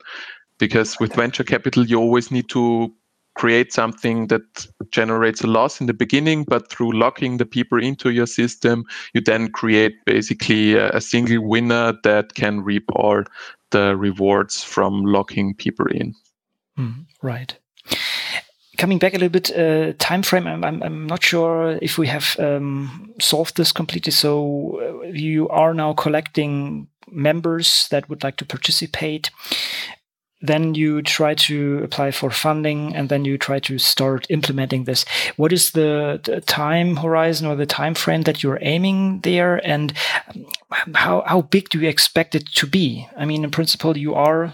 [0.60, 2.94] because with venture capital you always need to
[3.36, 8.10] create something that generates a loss in the beginning, but through locking the people into
[8.10, 13.24] your system, you then create basically a, a single winner that can reap all
[13.71, 16.13] the rewards from locking people in.
[16.77, 17.55] Mm, right.
[18.77, 20.47] Coming back a little bit, uh, time frame.
[20.47, 24.12] I'm, I'm, I'm not sure if we have um, solved this completely.
[24.12, 29.29] So uh, you are now collecting members that would like to participate.
[30.41, 35.06] Then you try to apply for funding, and then you try to start implementing this.
[35.38, 39.93] What is the, the time horizon or the time frame that you're aiming there, and
[40.95, 43.08] how how big do you expect it to be?
[43.17, 44.54] I mean, in principle, you are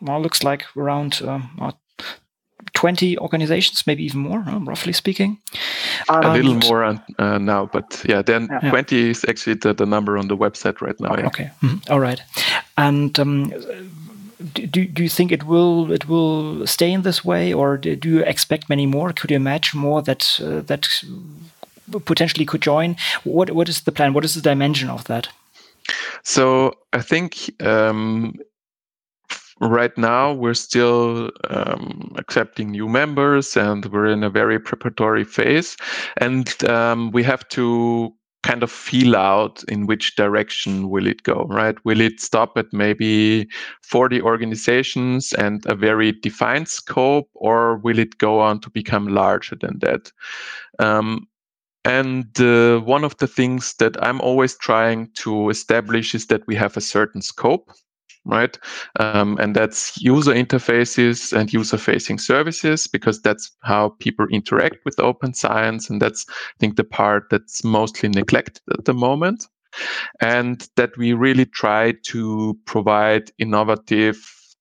[0.00, 1.72] well, looks like around um,
[2.74, 5.38] 20 organizations, maybe even more, um, roughly speaking.
[6.08, 6.84] a little more
[7.18, 8.70] uh, now, but yeah, then yeah.
[8.70, 11.16] 20 is actually the, the number on the website right now.
[11.16, 11.26] Yeah.
[11.26, 11.90] Okay, mm -hmm.
[11.90, 12.22] all right.
[12.74, 13.52] And um,
[14.38, 18.20] do, do you think it will it will stay in this way, or do you
[18.20, 19.12] expect many more?
[19.12, 20.88] Could you imagine more that uh, that
[22.04, 22.96] potentially could join?
[23.24, 24.12] What what is the plan?
[24.12, 25.28] What is the dimension of that?
[26.22, 28.34] So I think um,
[29.60, 35.76] right now we're still um, accepting new members and we're in a very preparatory phase
[36.16, 41.46] and um, we have to kind of feel out in which direction will it go
[41.48, 41.76] right?
[41.84, 43.48] Will it stop at maybe
[43.82, 49.56] 40 organizations and a very defined scope or will it go on to become larger
[49.56, 50.12] than that?
[50.78, 51.26] Um,
[51.84, 56.56] and uh, one of the things that i'm always trying to establish is that we
[56.56, 57.70] have a certain scope
[58.26, 58.58] right?
[59.00, 64.98] Um, and that's user interfaces and user facing services because that's how people interact with
[65.00, 65.88] open science.
[65.88, 69.46] And that's, I think, the part that's mostly neglected at the moment.
[70.20, 74.16] And that we really try to provide innovative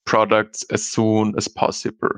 [0.05, 2.09] products as soon as possible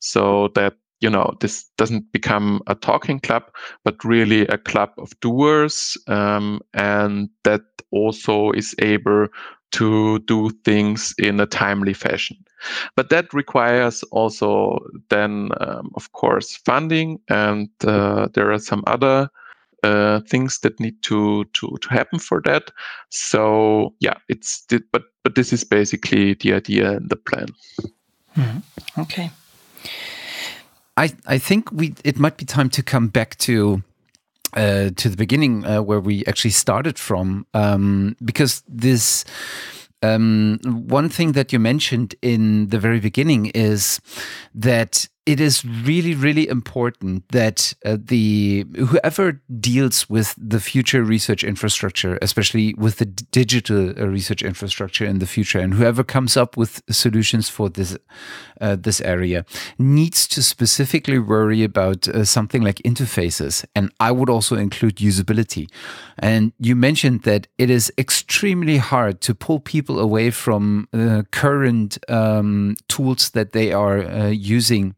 [0.00, 3.44] so that you know this doesn't become a talking club
[3.84, 9.26] but really a club of doers um, and that also is able
[9.72, 12.36] to do things in a timely fashion.
[12.94, 14.78] But that requires also
[15.10, 19.28] then, um, of course, funding, and uh, there are some other
[19.82, 22.70] uh, things that need to to to happen for that.
[23.10, 27.48] So yeah, it's but but this is basically the idea and the plan.
[28.36, 29.00] Mm-hmm.
[29.00, 29.30] Okay.
[30.96, 33.82] I I think we it might be time to come back to
[34.56, 39.24] uh, to the beginning uh, where we actually started from, um, because this.
[40.02, 43.98] Um, one thing that you mentioned in the very beginning is
[44.54, 51.42] that it is really, really important that uh, the whoever deals with the future research
[51.42, 56.56] infrastructure, especially with the digital uh, research infrastructure in the future, and whoever comes up
[56.56, 57.98] with solutions for this
[58.60, 59.44] uh, this area,
[59.78, 65.68] needs to specifically worry about uh, something like interfaces, and I would also include usability.
[66.20, 71.98] And you mentioned that it is extremely hard to pull people away from uh, current
[72.08, 74.94] um, tools that they are uh, using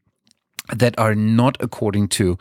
[0.76, 2.38] that are not according to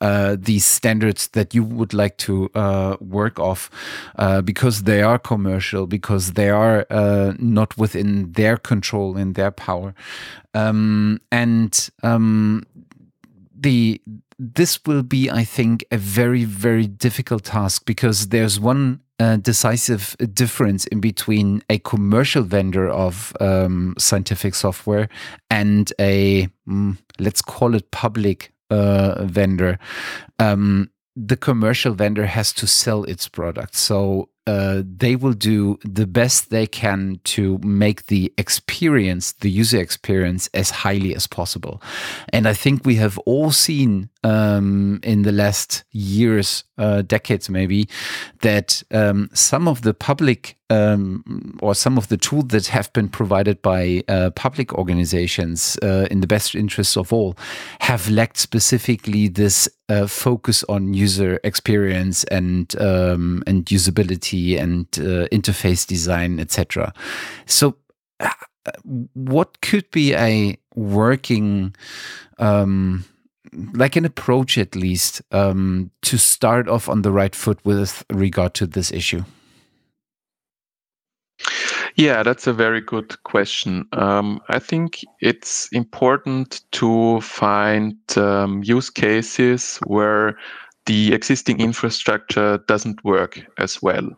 [0.00, 3.70] uh, these standards that you would like to uh, work off
[4.16, 9.50] uh, because they are commercial, because they are uh, not within their control and their
[9.50, 9.94] power.
[10.54, 12.64] Um, and um,
[13.54, 14.00] the
[14.38, 20.86] this will be, I think, a very, very difficult task because there's one decisive difference
[20.86, 25.08] in between a commercial vendor of um, scientific software
[25.50, 29.78] and a, mm, let's call it public uh, vendor.
[30.38, 33.74] Um, the commercial vendor has to sell its product.
[33.74, 39.78] So uh, they will do the best they can to make the experience, the user
[39.78, 41.82] experience, as highly as possible.
[42.32, 47.90] And I think we have all seen um, in the last years, uh, decades maybe,
[48.40, 53.08] that um, some of the public um, or some of the tools that have been
[53.08, 57.36] provided by uh, public organizations uh, in the best interests of all
[57.80, 65.26] have lacked specifically this uh, focus on user experience and um, and usability and uh,
[65.32, 66.92] interface design, etc.
[67.46, 67.76] So,
[68.20, 68.30] uh,
[69.14, 71.74] what could be a working
[72.38, 73.04] um,
[73.74, 78.54] like an approach at least um, to start off on the right foot with regard
[78.54, 79.24] to this issue?
[81.96, 83.86] Yeah, that's a very good question.
[83.92, 90.38] Um, I think it's important to find um, use cases where
[90.86, 94.08] the existing infrastructure doesn't work as well.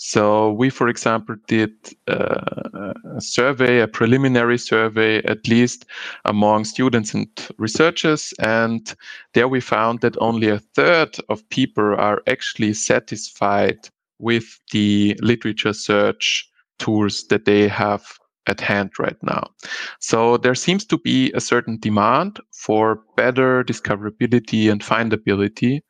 [0.00, 1.72] So we, for example, did
[2.06, 5.86] uh, a survey, a preliminary survey, at least
[6.24, 7.26] among students and
[7.58, 8.94] researchers, and
[9.34, 13.88] there we found that only a third of people are actually satisfied
[14.20, 18.06] with the literature search tools that they have
[18.46, 19.50] at hand right now.
[19.98, 25.80] So there seems to be a certain demand for better discoverability and findability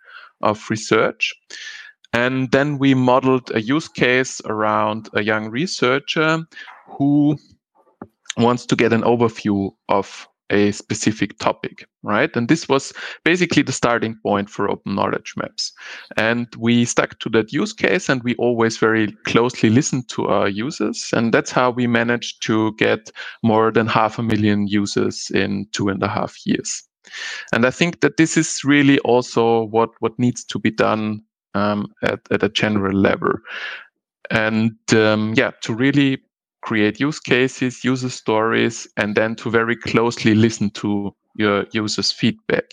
[0.41, 1.35] of research.
[2.13, 6.45] And then we modeled a use case around a young researcher
[6.87, 7.37] who
[8.37, 12.35] wants to get an overview of a specific topic, right?
[12.35, 12.93] And this was
[13.25, 15.73] basically the starting point for open knowledge maps.
[16.17, 20.49] And we stuck to that use case and we always very closely listened to our
[20.49, 21.11] users.
[21.13, 23.11] And that's how we managed to get
[23.43, 26.83] more than half a million users in two and a half years.
[27.53, 31.23] And I think that this is really also what, what needs to be done
[31.55, 33.33] um, at, at a general level.
[34.31, 36.19] And um, yeah, to really
[36.63, 42.73] create use cases, user stories, and then to very closely listen to your users' feedback.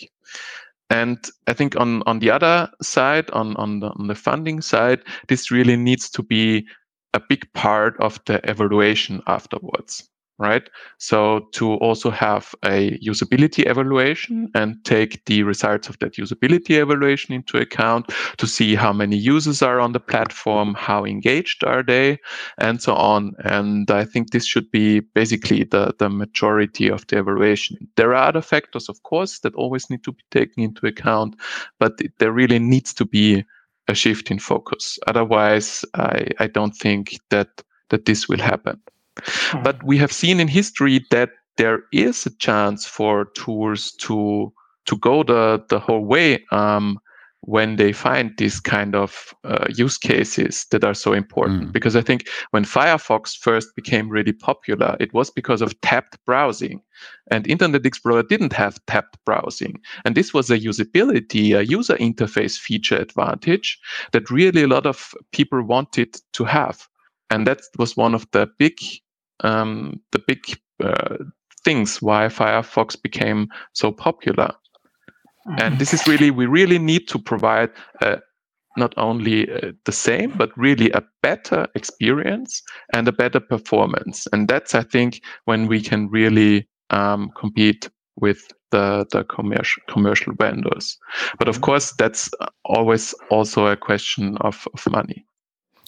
[0.89, 5.01] And I think on, on the other side, on, on, the, on the funding side,
[5.27, 6.65] this really needs to be
[7.13, 10.69] a big part of the evaluation afterwards right?
[10.97, 14.57] So to also have a usability evaluation mm-hmm.
[14.57, 19.61] and take the results of that usability evaluation into account to see how many users
[19.61, 22.19] are on the platform, how engaged are they,
[22.57, 23.33] and so on.
[23.43, 27.77] And I think this should be basically the, the majority of the evaluation.
[27.95, 31.35] There are other factors, of course, that always need to be taken into account,
[31.79, 33.45] but there really needs to be
[33.87, 34.99] a shift in focus.
[35.07, 38.81] Otherwise, I, I don't think that that this will happen.
[39.23, 39.63] Hmm.
[39.63, 44.51] But we have seen in history that there is a chance for tools to
[44.85, 46.99] to go the the whole way um,
[47.45, 51.65] when they find these kind of uh, use cases that are so important.
[51.65, 51.71] Mm.
[51.71, 56.81] Because I think when Firefox first became really popular, it was because of tabbed browsing.
[57.29, 59.79] And Internet Explorer didn't have tabbed browsing.
[60.05, 63.79] And this was a usability, a user interface feature advantage
[64.11, 66.87] that really a lot of people wanted to have.
[67.29, 68.79] And that was one of the big
[69.43, 71.17] um, the big uh,
[71.63, 74.53] things why Firefox became so popular.
[75.47, 75.77] And mm-hmm.
[75.77, 77.69] this is really, we really need to provide
[78.01, 78.17] uh,
[78.77, 82.61] not only uh, the same, but really a better experience
[82.93, 84.27] and a better performance.
[84.33, 90.33] And that's, I think, when we can really um, compete with the, the commercial commercial
[90.33, 90.97] vendors.
[91.37, 91.63] But of mm-hmm.
[91.63, 92.29] course, that's
[92.63, 95.25] always also a question of, of money.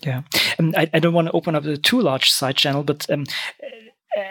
[0.04, 0.22] Yeah,
[0.60, 3.26] um, I, I don't want to open up a too large side channel, but um,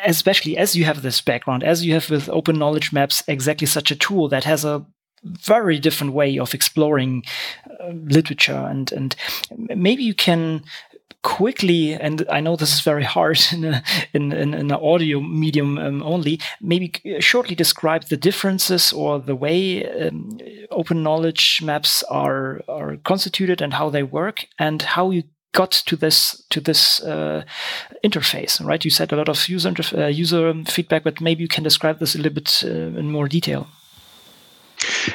[0.04, 3.90] especially as you have this background, as you have with Open Knowledge Maps, exactly such
[3.90, 4.86] a tool that has a
[5.24, 7.24] very different way of exploring
[7.80, 9.16] uh, literature, and and
[9.74, 10.62] maybe you can
[11.22, 15.20] quickly, and I know this is very hard in a, in, in, in an audio
[15.20, 20.38] medium um, only, maybe shortly describe the differences or the way um,
[20.70, 25.24] open knowledge maps are are constituted and how they work, and how you
[25.56, 27.42] got to this to this uh,
[28.04, 28.84] interface, right?
[28.84, 32.14] You said a lot of user uh, user feedback, but maybe you can describe this
[32.14, 33.66] a little bit uh, in more detail.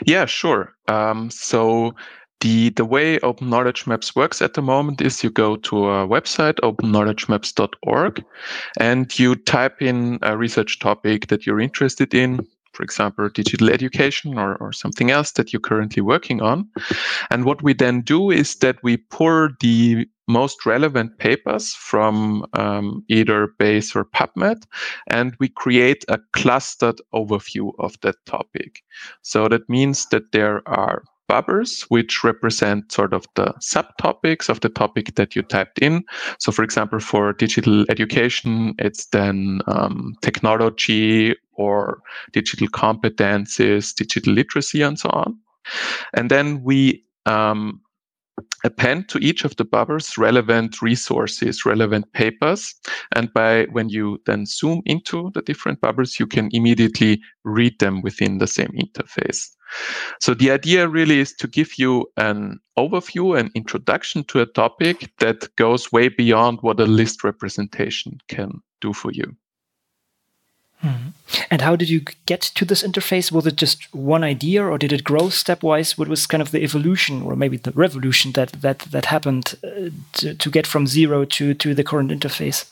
[0.05, 0.73] Yeah, sure.
[0.87, 1.93] Um, so
[2.41, 6.07] the the way Open Knowledge Maps works at the moment is you go to a
[6.07, 8.23] website openknowledgemaps.org
[8.79, 12.39] and you type in a research topic that you're interested in
[12.73, 16.69] for example, digital education or, or something else that you're currently working on.
[17.29, 23.03] And what we then do is that we pour the most relevant papers from um,
[23.07, 24.63] either Base or PubMed,
[25.07, 28.81] and we create a clustered overview of that topic.
[29.21, 34.67] So that means that there are bubbles, which represent sort of the subtopics of the
[34.67, 36.03] topic that you typed in.
[36.39, 42.01] So, for example, for digital education, it's then um, technology or
[42.33, 45.39] digital competences, digital literacy, and so on.
[46.13, 47.79] And then we um,
[48.63, 52.73] append to each of the bubbles relevant resources, relevant papers.
[53.15, 58.01] And by when you then zoom into the different bubbles, you can immediately read them
[58.01, 59.49] within the same interface.
[60.19, 65.11] So the idea really is to give you an overview, an introduction to a topic
[65.19, 69.35] that goes way beyond what a list representation can do for you.
[70.81, 71.09] Hmm.
[71.51, 73.31] And how did you get to this interface?
[73.31, 75.97] Was it just one idea, or did it grow stepwise?
[75.97, 79.89] What was kind of the evolution, or maybe the revolution that that that happened uh,
[80.13, 82.65] to, to, get from zero to to the current interface?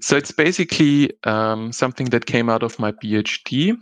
[0.00, 3.76] So it's basically um, something that came out of my PhD.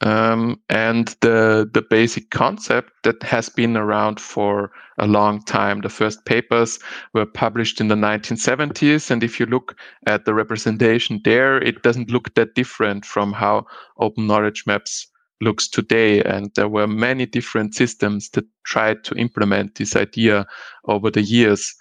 [0.00, 5.80] Um, and the the basic concept that has been around for a long time.
[5.80, 6.78] The first papers
[7.14, 9.76] were published in the 1970s, and if you look
[10.06, 13.66] at the representation there, it doesn't look that different from how
[13.98, 15.08] Open Knowledge Maps
[15.40, 16.22] looks today.
[16.22, 20.46] And there were many different systems that tried to implement this idea
[20.86, 21.74] over the years.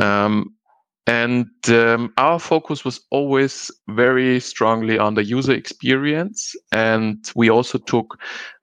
[0.00, 0.54] Um,
[1.06, 6.56] and um, our focus was always very strongly on the user experience.
[6.72, 8.18] And we also took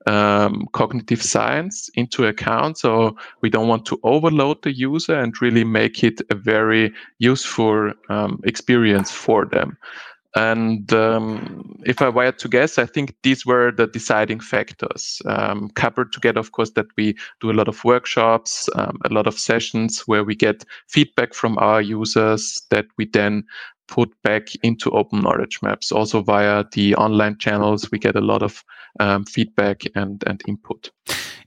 [0.07, 2.79] um, cognitive science into account.
[2.79, 7.91] So we don't want to overload the user and really make it a very useful
[8.09, 9.77] um, experience for them.
[10.35, 15.21] And um, if I were to guess, I think these were the deciding factors.
[15.25, 19.27] Um, coupled together, of course, that we do a lot of workshops, um, a lot
[19.27, 23.43] of sessions where we get feedback from our users that we then
[23.87, 25.91] put back into open knowledge maps.
[25.91, 28.63] Also via the online channels, we get a lot of
[29.01, 30.91] um, feedback and, and input.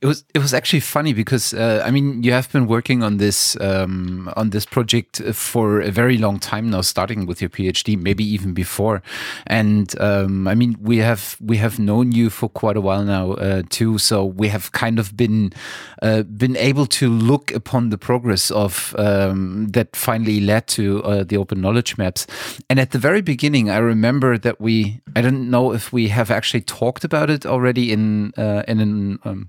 [0.05, 3.17] It was it was actually funny because uh, I mean you have been working on
[3.17, 7.99] this um, on this project for a very long time now, starting with your PhD,
[7.99, 9.01] maybe even before.
[9.47, 13.33] And um, I mean we have we have known you for quite a while now
[13.33, 15.55] uh, too, so we have kind of been
[16.03, 21.25] uh, been able to look upon the progress of um, that finally led to uh,
[21.25, 22.27] the open knowledge maps.
[22.69, 26.31] And at the very beginning, I remember that we I don't know if we have
[26.31, 29.49] actually talked about it already in uh, in an um,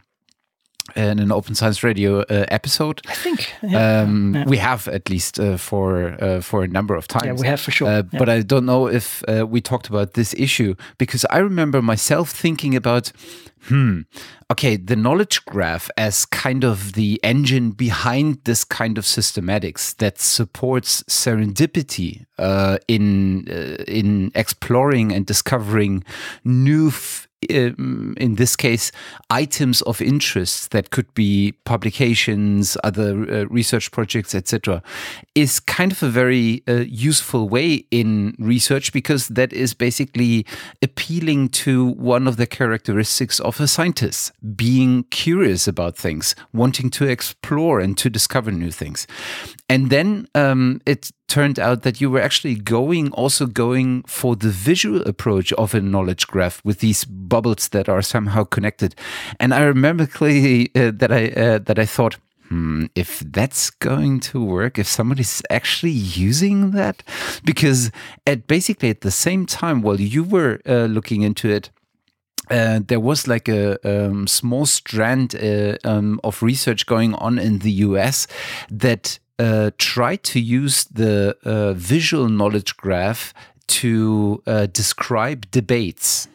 [0.95, 3.01] in an Open Science Radio uh, episode.
[3.07, 4.01] I think yeah.
[4.01, 4.45] Um, yeah.
[4.45, 7.25] we have at least uh, for uh, for a number of times.
[7.25, 7.87] Yeah, we have for sure.
[7.87, 8.19] Uh, yeah.
[8.19, 12.31] But I don't know if uh, we talked about this issue because I remember myself
[12.31, 13.11] thinking about,
[13.63, 14.01] hmm,
[14.51, 20.19] okay, the knowledge graph as kind of the engine behind this kind of systematics that
[20.19, 23.47] supports serendipity uh, in
[23.87, 26.03] in exploring and discovering
[26.43, 26.91] new
[27.49, 28.91] in this case,
[29.29, 34.81] items of interest that could be publications, other uh, research projects, etc.,
[35.33, 40.45] is kind of a very uh, useful way in research because that is basically
[40.81, 47.05] appealing to one of the characteristics of a scientist being curious about things, wanting to
[47.05, 49.07] explore and to discover new things.
[49.69, 54.49] And then um, it turned out that you were actually going also going for the
[54.49, 58.95] visual approach of a knowledge graph with these bubbles that are somehow connected.
[59.39, 62.17] And I remember clearly uh, that I uh, that I thought.
[62.49, 67.01] Hmm, if that's going to work, if somebody's actually using that,
[67.43, 67.89] because
[68.27, 71.71] at basically at the same time while you were uh, looking into it,
[72.51, 77.59] uh, there was like a um, small strand uh, um, of research going on in
[77.59, 78.27] the US
[78.69, 83.33] that uh, tried to use the uh, visual knowledge graph
[83.67, 86.27] to uh, describe debates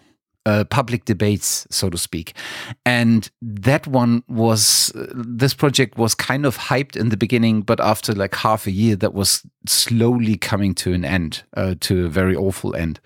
[0.50, 2.34] uh, public debates, so to speak.
[2.84, 8.12] And that one was, this project was kind of hyped in the beginning, but after
[8.12, 12.34] like half a year, that was slowly coming to an end, uh, to a very
[12.34, 12.98] awful end.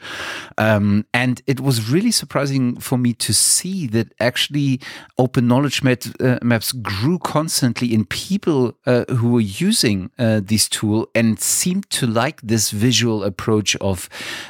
[0.57, 4.81] Um, and it was really surprising for me to see that actually
[5.19, 11.09] open knowledge uh, maps grew constantly in people uh, who were using uh, this tool
[11.15, 14.09] and seemed to like this visual approach of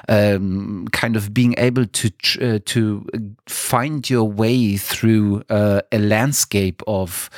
[0.09, 2.11] um, kind of being able to,
[2.61, 2.84] to
[3.49, 7.31] find your way through uh, a landscape of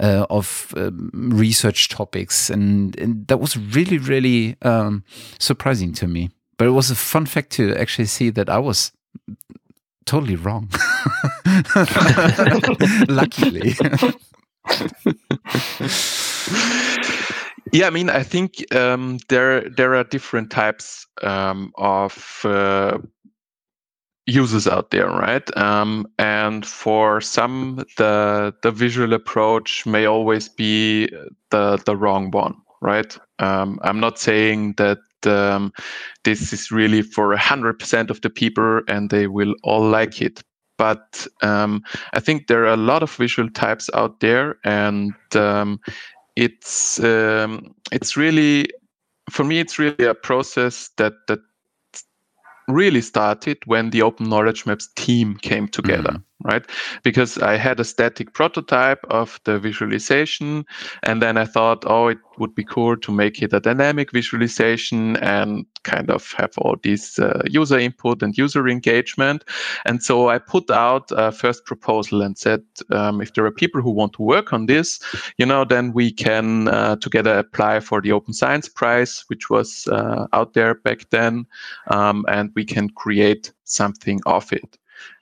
[0.00, 5.04] uh, of um, research topics, and, and, that was really really um,
[5.38, 6.30] surprising to me.
[6.56, 8.92] But it was a fun fact to actually see that I was
[10.06, 10.70] totally wrong.
[13.08, 13.74] Luckily.
[17.74, 22.98] Yeah, I mean, I think um, there there are different types um, of uh,
[24.26, 25.54] users out there, right?
[25.56, 31.08] Um, and for some, the the visual approach may always be
[31.50, 33.16] the the wrong one, right?
[33.38, 35.72] Um, I'm not saying that um,
[36.24, 40.42] this is really for hundred percent of the people and they will all like it,
[40.78, 45.80] but um, I think there are a lot of visual types out there, and um,
[46.36, 48.68] it's um, it's really
[49.30, 51.40] for me it's really a process that that
[52.68, 56.10] really started when the Open Knowledge Maps team came together.
[56.10, 56.66] Mm-hmm right?
[57.02, 60.64] Because I had a static prototype of the visualization,
[61.02, 65.16] and then I thought, oh, it would be cool to make it a dynamic visualization
[65.18, 69.44] and kind of have all these uh, user input and user engagement.
[69.84, 73.80] And so I put out a first proposal and said, um, if there are people
[73.80, 75.00] who want to work on this,
[75.38, 79.86] you know, then we can uh, together apply for the Open Science Prize, which was
[79.92, 81.46] uh, out there back then,
[81.88, 84.78] um, and we can create something of it.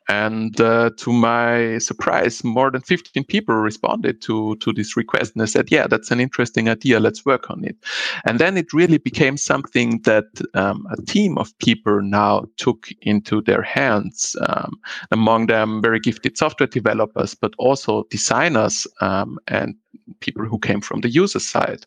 [0.09, 5.43] And uh, to my surprise, more than 15 people responded to, to this request and
[5.43, 7.01] they said, Yeah, that's an interesting idea.
[7.01, 7.77] Let's work on it.
[8.25, 13.41] And then it really became something that um, a team of people now took into
[13.43, 14.37] their hands.
[14.47, 14.81] Um,
[15.11, 19.75] among them, very gifted software developers, but also designers um, and
[20.21, 21.85] people who came from the user side.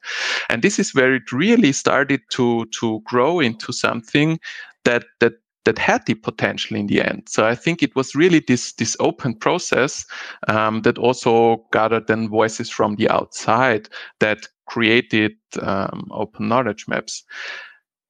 [0.49, 4.39] And this is where it really started to, to grow into something
[4.84, 5.34] that, that
[5.66, 7.24] that had the potential in the end.
[7.28, 10.05] So I think it was really this this open process
[10.47, 13.89] um, that also gathered then voices from the outside
[14.20, 17.24] that created um, open knowledge maps.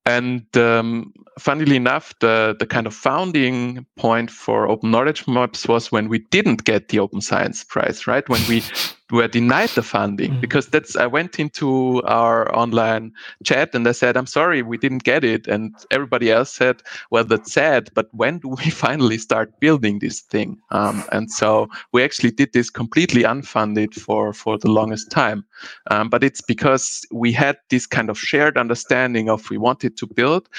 [0.07, 5.91] And um, funnily enough, the, the kind of founding point for Open Knowledge Maps was
[5.91, 8.27] when we didn't get the Open Science Prize, right?
[8.29, 8.61] When we
[9.11, 10.41] were denied the funding mm-hmm.
[10.41, 13.11] because that's I went into our online
[13.43, 15.47] chat and I said, I'm sorry, we didn't get it.
[15.47, 16.81] And everybody else said,
[17.11, 20.57] well, that's sad, but when do we finally start building this thing?
[20.71, 25.45] Um, and so we actually did this completely unfunded for, for the longest time.
[25.91, 30.07] Um, but it's because we had this kind of shared understanding of we wanted to
[30.07, 30.49] build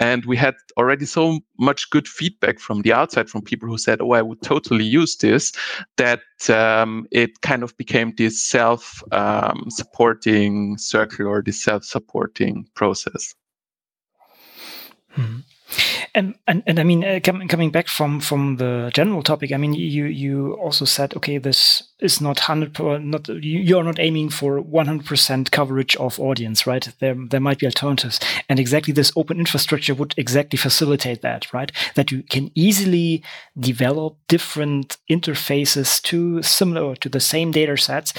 [0.00, 4.00] and we had already so much good feedback from the outside from people who said,
[4.00, 5.52] Oh, I would totally use this,
[5.98, 12.66] that um, it kind of became this self um, supporting circle or this self supporting
[12.74, 13.34] process.
[15.10, 15.40] Hmm.
[16.14, 19.56] And, and and I mean, uh, com- coming back from from the general topic, I
[19.56, 24.30] mean, you you also said, okay, this is not hundred not you are not aiming
[24.30, 26.88] for one hundred percent coverage of audience, right?
[26.98, 28.18] There there might be alternatives,
[28.48, 31.70] and exactly this open infrastructure would exactly facilitate that, right?
[31.94, 33.22] That you can easily
[33.58, 38.12] develop different interfaces to similar to the same data sets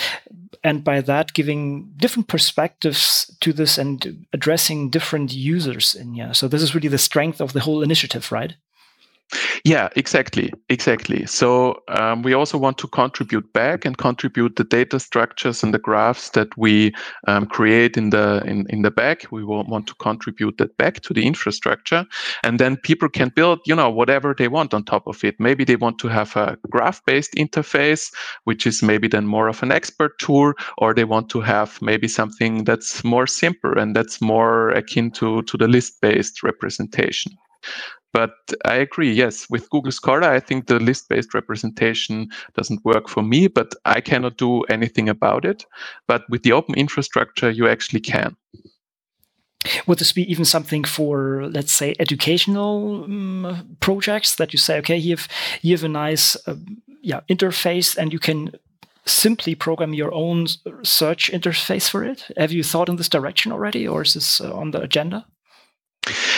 [0.64, 6.34] and by that giving different perspectives to this and addressing different users in here.
[6.34, 8.56] So this is really the strength of the whole initiative, right?
[9.64, 11.26] Yeah, exactly, exactly.
[11.26, 15.80] So um, we also want to contribute back and contribute the data structures and the
[15.80, 16.94] graphs that we
[17.28, 19.32] um, create in the in, in the back.
[19.32, 22.06] We want to contribute that back to the infrastructure,
[22.44, 25.40] and then people can build, you know, whatever they want on top of it.
[25.40, 28.12] Maybe they want to have a graph-based interface,
[28.44, 32.08] which is maybe then more of an expert tool, or they want to have maybe
[32.08, 37.32] something that's more simple and that's more akin to to the list-based representation.
[38.14, 38.34] But
[38.66, 43.24] I agree, yes, with Google Scholar, I think the list based representation doesn't work for
[43.24, 45.66] me, but I cannot do anything about it.
[46.08, 48.36] But with the open infrastructure, you actually can.
[49.86, 54.98] Would this be even something for, let's say, educational um, projects that you say, okay,
[54.98, 55.28] you have
[55.62, 56.56] you have a nice, uh,
[57.02, 58.52] yeah, interface, and you can
[59.06, 60.48] simply program your own
[60.84, 62.26] search interface for it?
[62.38, 65.26] Have you thought in this direction already, or is this uh, on the agenda?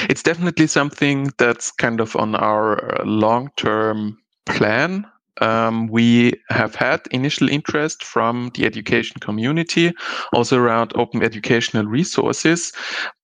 [0.09, 5.05] It's definitely something that's kind of on our uh, long term plan.
[5.41, 9.91] Um, we have had initial interest from the education community,
[10.31, 12.71] also around open educational resources,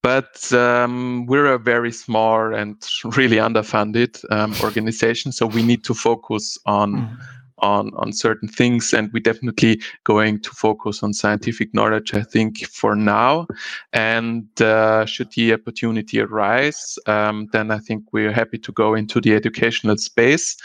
[0.02, 2.76] but um, we're a very small and
[3.16, 6.94] really underfunded um, organization, so we need to focus on.
[6.94, 7.18] Mm
[7.62, 12.66] on on certain things and we're definitely going to focus on scientific knowledge i think
[12.68, 13.48] for now.
[13.94, 19.22] And uh, should the opportunity arise um, then i think we're happy to go into
[19.22, 20.58] the educational space.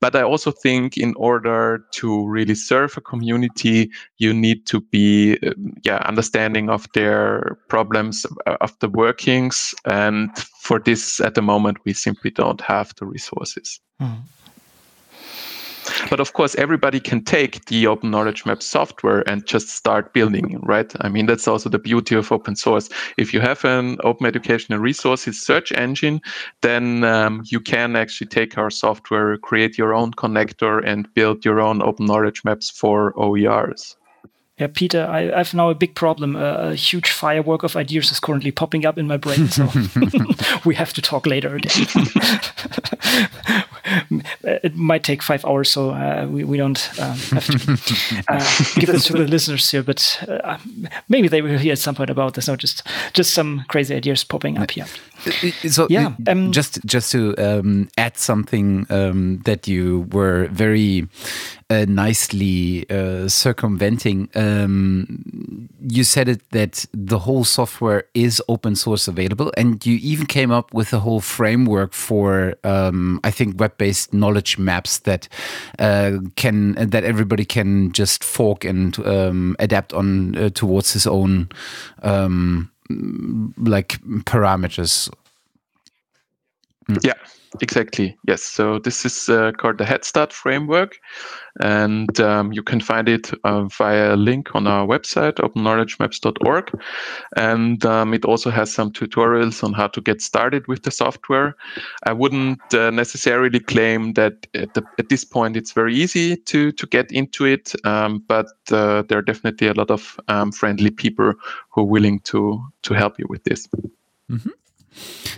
[0.00, 5.38] But i also think in order to really serve a community you need to be
[5.46, 9.74] um, yeah understanding of their problems uh, of the workings.
[9.84, 10.30] And
[10.60, 13.80] for this at the moment we simply don't have the resources.
[14.00, 14.22] Mm.
[16.10, 20.60] But of course, everybody can take the Open Knowledge Map software and just start building,
[20.62, 20.92] right?
[21.00, 22.88] I mean, that's also the beauty of open source.
[23.16, 26.20] If you have an open educational resources search engine,
[26.62, 31.60] then um, you can actually take our software, create your own connector, and build your
[31.60, 33.96] own open knowledge maps for OERs.
[34.58, 36.34] Yeah, Peter, I, I have now a big problem.
[36.34, 39.68] Uh, a huge firework of ideas is currently popping up in my brain, so
[40.64, 41.86] we have to talk later again.
[44.42, 48.86] it might take five hours, so uh, we, we don't um, have to uh, give
[48.86, 50.58] this to the listeners here, but uh,
[51.08, 52.48] maybe they will hear at some point about this.
[52.48, 52.82] No, just
[53.12, 54.86] just some crazy ideas popping up here.
[55.68, 61.08] So yeah, um, just just to um, add something um, that you were very
[61.68, 64.28] uh, nicely uh, circumventing.
[64.34, 70.26] Um, you said it that the whole software is open source available, and you even
[70.26, 75.28] came up with a whole framework for, um, I think, web-based knowledge maps that
[75.78, 81.48] uh, can that everybody can just fork and um, adapt on uh, towards his own
[82.02, 85.10] um, like parameters.
[86.88, 87.04] Mm.
[87.04, 87.14] Yeah,
[87.60, 88.16] exactly.
[88.26, 88.42] Yes.
[88.42, 90.98] So this is uh, called the Head Start framework,
[91.60, 96.70] and um, you can find it uh, via a link on our website, openknowledgemaps.org.
[97.36, 101.56] And um, it also has some tutorials on how to get started with the software.
[102.04, 106.72] I wouldn't uh, necessarily claim that at, the, at, this point it's very easy to
[106.72, 110.90] to get into it, um, but uh, there are definitely a lot of um, friendly
[110.90, 111.32] people
[111.70, 113.68] who are willing to to help you with this.
[114.30, 114.50] Mm-hmm.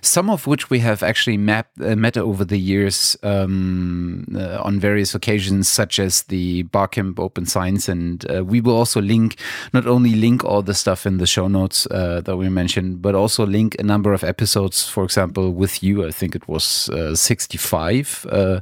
[0.02, 4.80] Some of which we have actually mapped, uh, met over the years um, uh, on
[4.80, 7.88] various occasions, such as the Barcamp Open Science.
[7.88, 9.36] And uh, we will also link,
[9.72, 13.14] not only link all the stuff in the show notes uh, that we mentioned, but
[13.14, 16.06] also link a number of episodes, for example, with you.
[16.06, 18.60] I think it was uh, 65, uh,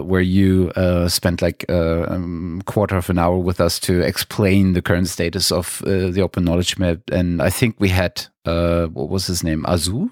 [0.00, 0.72] where you
[1.08, 5.52] spent like a um, quarter of an hour with us to explain the current status
[5.52, 6.98] of the Open Knowledge Map.
[7.12, 9.64] And I think we had, what was his name?
[9.64, 10.10] Azu?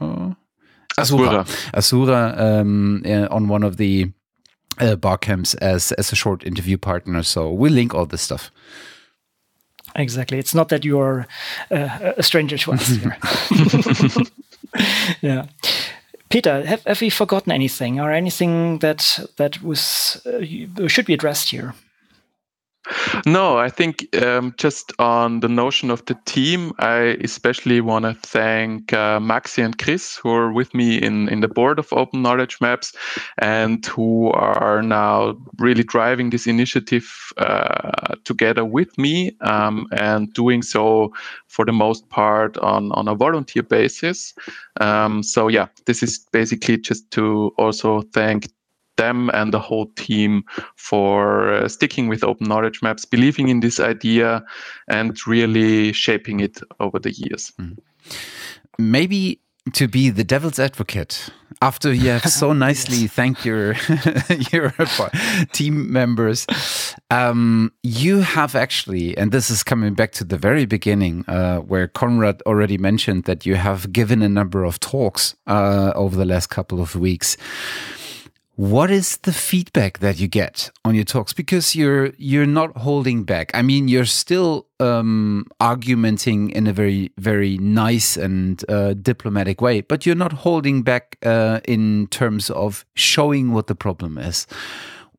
[0.00, 0.34] Uh,
[0.98, 1.46] Asura.
[1.74, 4.12] Asura um, on one of the
[4.78, 7.22] uh, bar camps as as a short interview partner.
[7.22, 8.50] So we'll link all this stuff.
[9.96, 10.38] Exactly.
[10.38, 11.26] It's not that you are
[11.70, 13.16] uh, a stranger to us here.
[15.20, 15.46] yeah.
[16.28, 21.50] Peter, have, have we forgotten anything or anything that that was uh, should be addressed
[21.50, 21.74] here?
[23.26, 28.14] No, I think um, just on the notion of the team, I especially want to
[28.14, 32.22] thank uh, Maxi and Chris, who are with me in, in the board of Open
[32.22, 32.94] Knowledge Maps
[33.38, 40.62] and who are now really driving this initiative uh, together with me um, and doing
[40.62, 41.12] so
[41.48, 44.34] for the most part on, on a volunteer basis.
[44.80, 48.48] Um, so, yeah, this is basically just to also thank
[49.00, 50.44] them and the whole team
[50.76, 54.42] for uh, sticking with open knowledge maps, believing in this idea,
[54.88, 57.52] and really shaping it over the years.
[57.58, 57.78] Mm.
[58.78, 59.40] Maybe
[59.74, 61.30] to be the devil's advocate
[61.60, 63.74] after you have so nicely thanked your
[64.52, 64.72] your
[65.52, 66.46] team members
[67.10, 71.86] um, you have actually and this is coming back to the very beginning uh, where
[71.88, 76.48] Konrad already mentioned that you have given a number of talks uh, over the last
[76.48, 77.36] couple of weeks
[78.60, 81.32] what is the feedback that you get on your talks?
[81.32, 83.50] Because you're you're not holding back.
[83.54, 89.80] I mean you're still um, argumenting in a very very nice and uh, diplomatic way
[89.80, 94.46] but you're not holding back uh, in terms of showing what the problem is.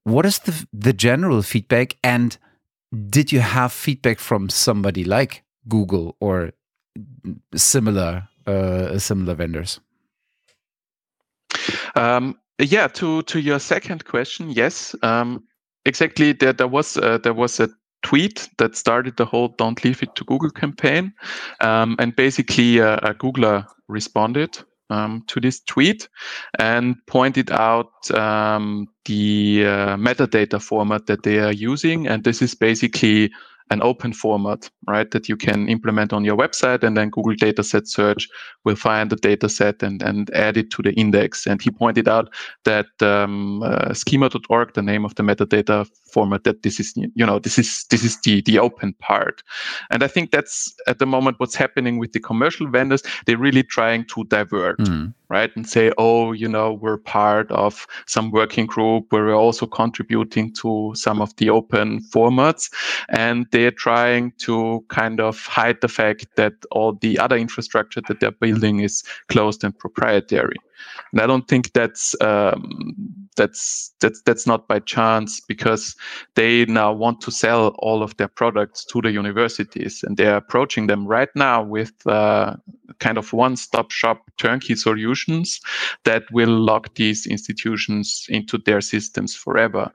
[0.04, 1.98] What is the the general feedback?
[2.04, 2.38] And
[3.10, 6.52] did you have feedback from somebody like google or
[7.56, 9.80] similar uh, similar vendors?
[11.96, 15.44] Um, yeah, to to your second question, yes, um,
[15.86, 16.34] exactly.
[16.34, 17.70] There there was uh, there was a
[18.04, 21.14] tweet that started the whole "Don't Leave It to Google" campaign,
[21.62, 24.58] um, and basically uh, a Googler responded
[24.90, 26.08] um, to this tweet
[26.60, 32.54] and pointed out um, the uh, metadata format that they are using, and this is
[32.54, 33.32] basically
[33.72, 37.88] an open format, right, that you can implement on your website, and then Google Dataset
[37.88, 38.28] Search
[38.66, 41.48] will find the dataset and, and add it to the index.
[41.48, 42.30] And he pointed out
[42.66, 47.40] that um, uh, schema.org, the name of the metadata format, that this is, you know,
[47.40, 49.42] this is this is the the open part.
[49.90, 53.04] And I think that's at the moment what's happening with the commercial vendors.
[53.26, 54.80] They're really trying to divert.
[54.80, 55.56] Mm right?
[55.56, 60.54] And say, oh, you know, we're part of some working group where we're also contributing
[60.56, 62.70] to some of the open formats.
[63.08, 68.20] And they're trying to kind of hide the fact that all the other infrastructure that
[68.20, 70.58] they're building is closed and proprietary.
[71.12, 72.96] And I don't think that's um,
[73.36, 75.96] that's that's that's not by chance because
[76.36, 80.88] they now want to sell all of their products to the universities, and they're approaching
[80.88, 82.56] them right now with uh,
[83.00, 85.60] kind of one-stop shop turnkey solutions
[86.04, 89.92] that will lock these institutions into their systems forever.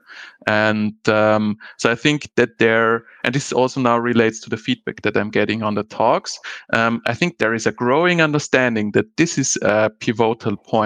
[0.47, 5.01] And um, so I think that there, and this also now relates to the feedback
[5.01, 6.39] that I'm getting on the talks.
[6.73, 10.76] Um, I think there is a growing understanding that this is a pivotal point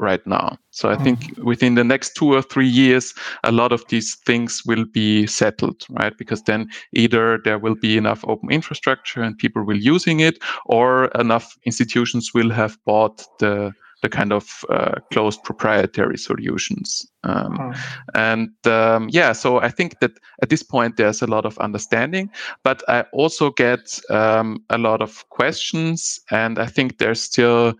[0.00, 0.58] right now.
[0.70, 1.44] So I think mm-hmm.
[1.44, 3.14] within the next two or three years,
[3.44, 6.16] a lot of these things will be settled, right?
[6.18, 11.06] Because then either there will be enough open infrastructure and people will using it, or
[11.18, 13.72] enough institutions will have bought the
[14.02, 17.06] the kind of uh, closed proprietary solutions.
[17.22, 17.72] Um, oh.
[18.14, 20.10] And um, yeah, so I think that
[20.42, 22.28] at this point there's a lot of understanding,
[22.62, 27.72] but I also get um, a lot of questions, and I think there's still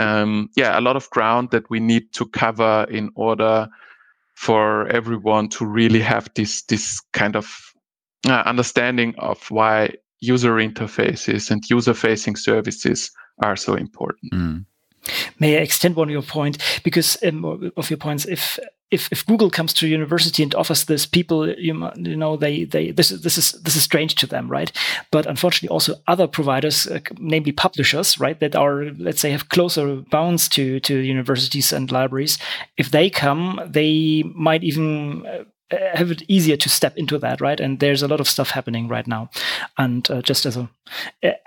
[0.00, 3.68] um, yeah, a lot of ground that we need to cover in order
[4.34, 7.74] for everyone to really have this this kind of
[8.26, 9.90] uh, understanding of why
[10.20, 13.10] user interfaces and user facing services
[13.42, 14.32] are so important.
[14.32, 14.64] Mm.
[15.38, 18.24] May I extend one of your point because um, of your points?
[18.26, 18.58] If
[18.90, 22.90] if, if Google comes to university and offers this, people you, you know they they
[22.90, 24.72] this is this is this is strange to them, right?
[25.10, 29.96] But unfortunately, also other providers, uh, namely publishers, right, that are let's say have closer
[30.10, 32.38] bounds to to universities and libraries.
[32.76, 37.60] If they come, they might even uh, have it easier to step into that, right?
[37.60, 39.28] And there's a lot of stuff happening right now.
[39.76, 40.70] And uh, just as a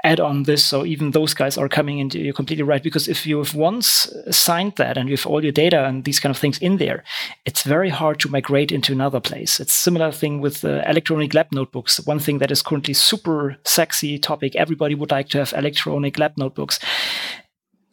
[0.04, 2.20] add on this, so even those guys are coming into.
[2.20, 5.52] You're completely right because if you have once signed that and you have all your
[5.52, 7.04] data and these kind of things in there,
[7.46, 9.60] it's very hard to migrate into another place.
[9.60, 12.00] It's similar thing with uh, electronic lab notebooks.
[12.06, 14.56] One thing that is currently super sexy topic.
[14.56, 16.80] Everybody would like to have electronic lab notebooks.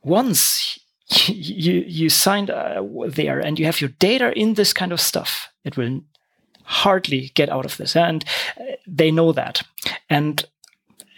[0.02, 0.78] Once
[1.26, 5.48] you you signed uh, there and you have your data in this kind of stuff,
[5.64, 6.02] it will
[6.68, 7.96] hardly get out of this.
[7.96, 8.24] And
[8.60, 9.62] uh, they know that.
[10.10, 10.44] And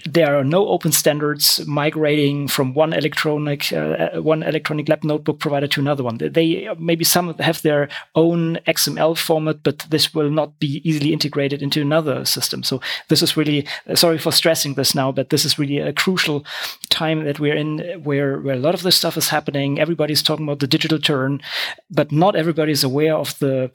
[0.07, 3.77] there are no open standards migrating from one electronic uh,
[4.17, 6.17] uh one electronic lab notebook provider to another one.
[6.17, 11.63] They maybe some have their own XML format, but this will not be easily integrated
[11.63, 12.63] into another system.
[12.63, 15.93] So this is really uh, sorry for stressing this now, but this is really a
[15.93, 16.45] crucial
[16.89, 19.79] time that we're in, where where a lot of this stuff is happening.
[19.79, 21.43] Everybody's talking about the digital turn,
[21.91, 23.71] but not everybody is aware of the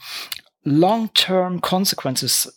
[0.66, 2.47] long term consequences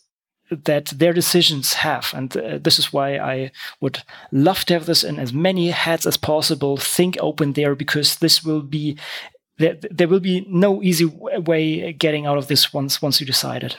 [0.49, 2.11] that their decisions have.
[2.15, 3.51] And uh, this is why I
[3.81, 4.01] would
[4.31, 6.77] love to have this in as many heads as possible.
[6.77, 8.97] Think open there because this will be
[9.57, 13.63] there, there will be no easy way getting out of this once once you decide
[13.63, 13.77] it.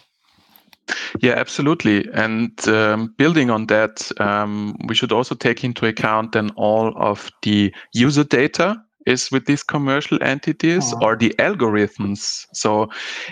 [1.21, 2.09] Yeah, absolutely.
[2.13, 7.31] And um, building on that, um, we should also take into account then all of
[7.43, 10.99] the user data is with these commercial entities oh.
[11.03, 12.47] or the algorithms.
[12.53, 12.89] So,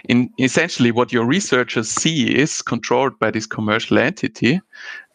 [0.08, 4.60] in essentially, what your researchers see is controlled by this commercial entity,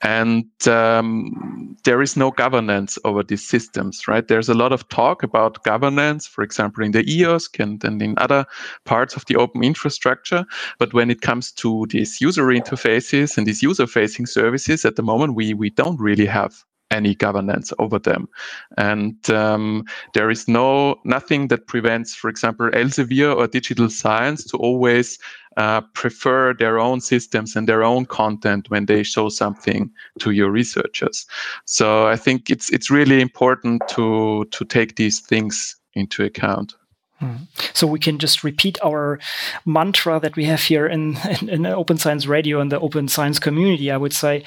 [0.02, 4.08] and um, there is no governance over these systems.
[4.08, 4.28] Right?
[4.28, 8.16] There's a lot of talk about governance, for example, in the EOSC and, and in
[8.18, 8.46] other
[8.86, 10.46] parts of the open infrastructure.
[10.78, 15.36] But when it comes to these user interfaces and these user-facing services, at the moment
[15.36, 16.64] we we don't really have
[16.94, 18.30] any governance over them.
[18.78, 19.84] And um,
[20.14, 25.20] there is no nothing that prevents, for example, Elsevier or digital science to always
[25.58, 30.52] uh, prefer their own systems and their own content when they show something to your
[30.52, 31.26] researchers.
[31.66, 36.76] So I think it's it's really important to to take these things into account.
[37.20, 37.36] Hmm.
[37.74, 39.20] So we can just repeat our
[39.66, 43.40] mantra that we have here in, in, in, Open Science Radio and the Open Science
[43.40, 43.92] community.
[43.92, 44.44] I would say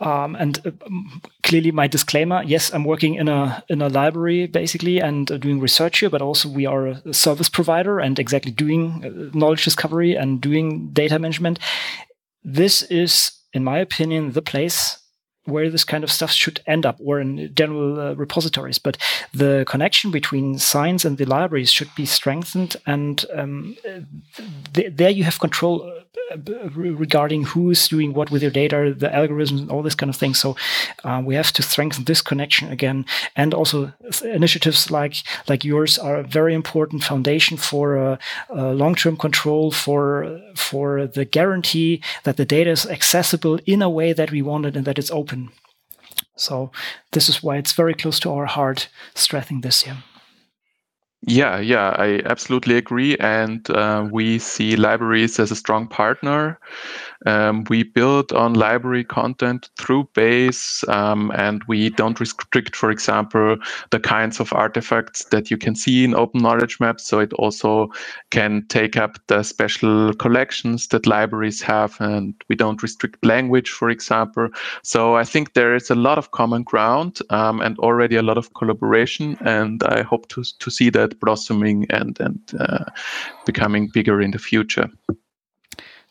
[0.00, 0.70] um, and uh,
[1.42, 5.58] clearly, my disclaimer: yes, I'm working in a in a library basically and uh, doing
[5.58, 10.14] research here, but also we are a service provider and exactly doing uh, knowledge discovery
[10.14, 11.58] and doing data management.
[12.44, 14.98] This is, in my opinion, the place
[15.48, 18.96] where this kind of stuff should end up or in general uh, repositories but
[19.32, 23.76] the connection between science and the libraries should be strengthened and um,
[24.74, 25.74] th there you have control
[26.30, 26.38] uh,
[26.74, 30.34] regarding who's doing what with your data the algorithms and all this kind of thing.
[30.34, 30.56] So
[31.04, 33.06] uh, we have to strengthen this connection again.
[33.34, 33.92] And also
[34.22, 35.16] initiatives like
[35.48, 38.16] like yours are a very important foundation for uh,
[38.50, 44.30] long-term control for for the guarantee that the data is accessible in a way that
[44.30, 45.37] we want it and that it's open
[46.36, 46.70] so
[47.12, 49.98] this is why it's very close to our heart, stressing this here.
[51.26, 53.16] Yeah, yeah, I absolutely agree.
[53.18, 56.60] And uh, we see libraries as a strong partner
[57.26, 63.56] um, we build on library content through Base, um, and we don't restrict, for example,
[63.90, 67.06] the kinds of artifacts that you can see in Open Knowledge Maps.
[67.06, 67.88] So it also
[68.30, 73.90] can take up the special collections that libraries have, and we don't restrict language, for
[73.90, 74.48] example.
[74.82, 78.38] So I think there is a lot of common ground um, and already a lot
[78.38, 82.84] of collaboration, and I hope to to see that blossoming and and uh,
[83.44, 84.88] becoming bigger in the future.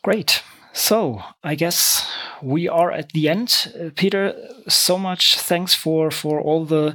[0.02, 0.42] Great.
[0.72, 2.06] So I guess
[2.42, 3.72] we are at the end.
[3.74, 4.34] Uh, Peter,
[4.68, 6.94] so much thanks for for all the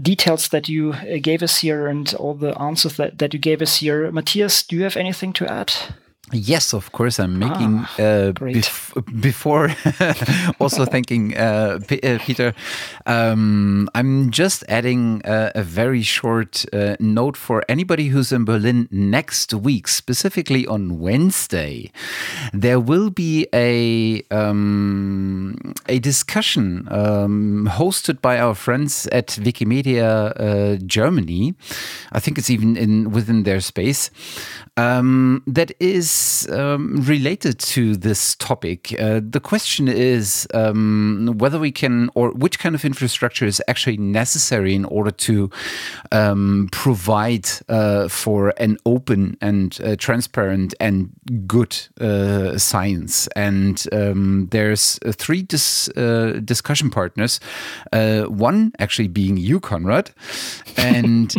[0.00, 3.62] details that you uh, gave us here and all the answers that, that you gave
[3.62, 4.10] us here.
[4.12, 5.74] Matthias, do you have anything to add?
[6.32, 7.20] Yes, of course.
[7.20, 9.70] I'm making ah, uh, bef before
[10.58, 12.52] also thanking uh, uh, Peter.
[13.06, 19.54] Um, I'm just adding a very short uh, note for anybody who's in Berlin next
[19.54, 21.92] week, specifically on Wednesday.
[22.52, 30.76] There will be a um, a discussion um, hosted by our friends at Wikimedia uh,
[30.84, 31.54] Germany.
[32.10, 34.10] I think it's even in within their space
[34.76, 36.15] um, that is
[36.50, 38.94] um, related to this topic.
[38.98, 43.96] Uh, the question is um, whether we can, or which kind of infrastructure is actually
[43.96, 45.50] necessary in order to
[46.12, 51.10] um, provide uh, for an open and uh, transparent and
[51.46, 53.28] good uh, science.
[53.36, 57.40] And um, there's uh, three dis uh, discussion partners.
[57.92, 60.10] one actually being you, Konrad,
[60.76, 61.30] and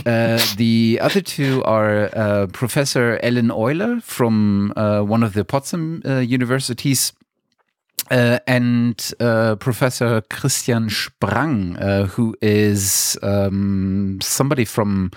[0.57, 6.19] the other two are Professor Ellen Euler from from uh, one of the Potsdam uh,
[6.19, 7.13] universities.
[8.09, 15.11] Uh, and uh, Professor Christian Sprang, uh, who is um, somebody from.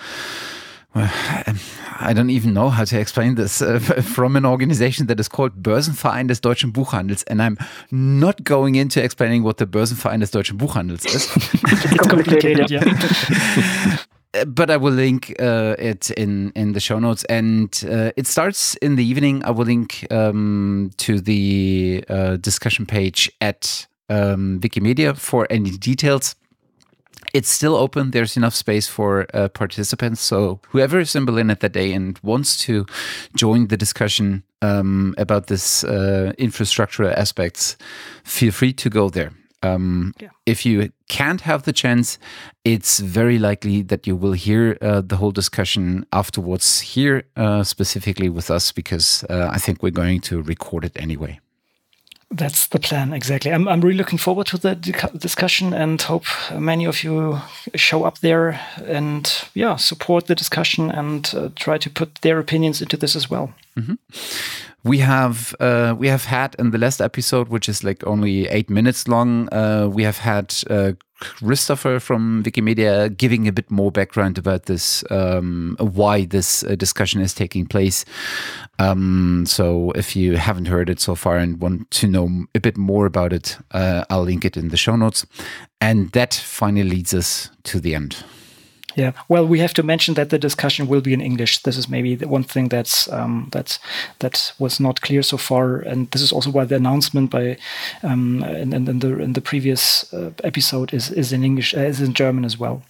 [0.93, 5.63] I don't even know how to explain this uh, from an organization that is called
[5.63, 7.59] Börsenverein des Deutschen Buchhandels, and I'm
[7.93, 11.31] not going into explaining what the Börsenverein des Deutschen Buchhandels is.
[11.37, 13.99] it's complicated, yeah.
[14.47, 18.77] but I will link uh, it in in the show notes, and uh, it starts
[18.77, 19.45] in the evening.
[19.45, 26.37] I will link um, to the uh, discussion page at um, Wikimedia for any details.
[27.33, 28.11] It's still open.
[28.11, 30.21] There's enough space for uh, participants.
[30.21, 32.87] So whoever is in Berlin at that day and wants to
[33.37, 37.77] join the discussion um, about this uh, infrastructure aspects,
[38.25, 39.31] feel free to go there.
[39.63, 40.31] Um, yeah.
[40.47, 42.19] If you can't have the chance,
[42.65, 48.29] it's very likely that you will hear uh, the whole discussion afterwards here, uh, specifically
[48.29, 51.41] with us, because uh, I think we're going to record it anyway.
[52.33, 53.53] That's the plan, exactly.
[53.53, 54.77] I'm, I'm really looking forward to the
[55.19, 57.41] discussion and hope many of you
[57.75, 62.81] show up there and, yeah, support the discussion and uh, try to put their opinions
[62.81, 63.53] into this as well.
[63.77, 63.97] Mm -hmm
[64.85, 68.71] we have uh, we have had in the last episode, which is like only eight
[68.71, 74.39] minutes long, uh, we have had uh, Christopher from Wikimedia giving a bit more background
[74.39, 78.05] about this, um, why this uh, discussion is taking place.
[78.79, 82.79] Um, so if you haven't heard it so far and want to know a bit
[82.79, 85.27] more about it, uh, I'll link it in the show notes.
[85.81, 88.25] And that finally leads us to the end.
[88.97, 91.63] Yeah, well, we have to mention that the discussion will be in English.
[91.63, 93.79] This is maybe the one thing that's um, that's
[94.19, 97.57] that was not clear so far, and this is also why the announcement by
[98.03, 102.01] um, in, in, the in the previous uh, episode is is in English, uh, is
[102.01, 102.83] in German as well.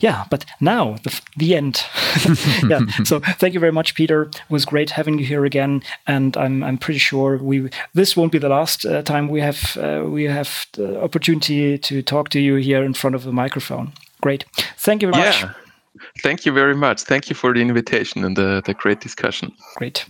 [0.00, 1.84] Yeah, but now the the end.
[2.68, 2.80] yeah.
[3.04, 4.22] So thank you very much, Peter.
[4.22, 8.32] It was great having you here again, and I'm I'm pretty sure we this won't
[8.32, 12.40] be the last uh, time we have uh, we have the opportunity to talk to
[12.40, 13.92] you here in front of the microphone.
[14.24, 14.46] Great.
[14.78, 15.46] Thank you very yeah.
[15.46, 15.56] much.
[16.22, 17.02] Thank you very much.
[17.02, 19.52] Thank you for the invitation and the, the great discussion.
[19.76, 20.06] Great.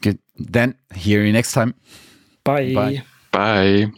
[0.00, 0.18] Good.
[0.38, 1.74] Then, hear you next time.
[2.42, 2.72] Bye.
[2.72, 3.02] Bye.
[3.32, 3.92] Bye.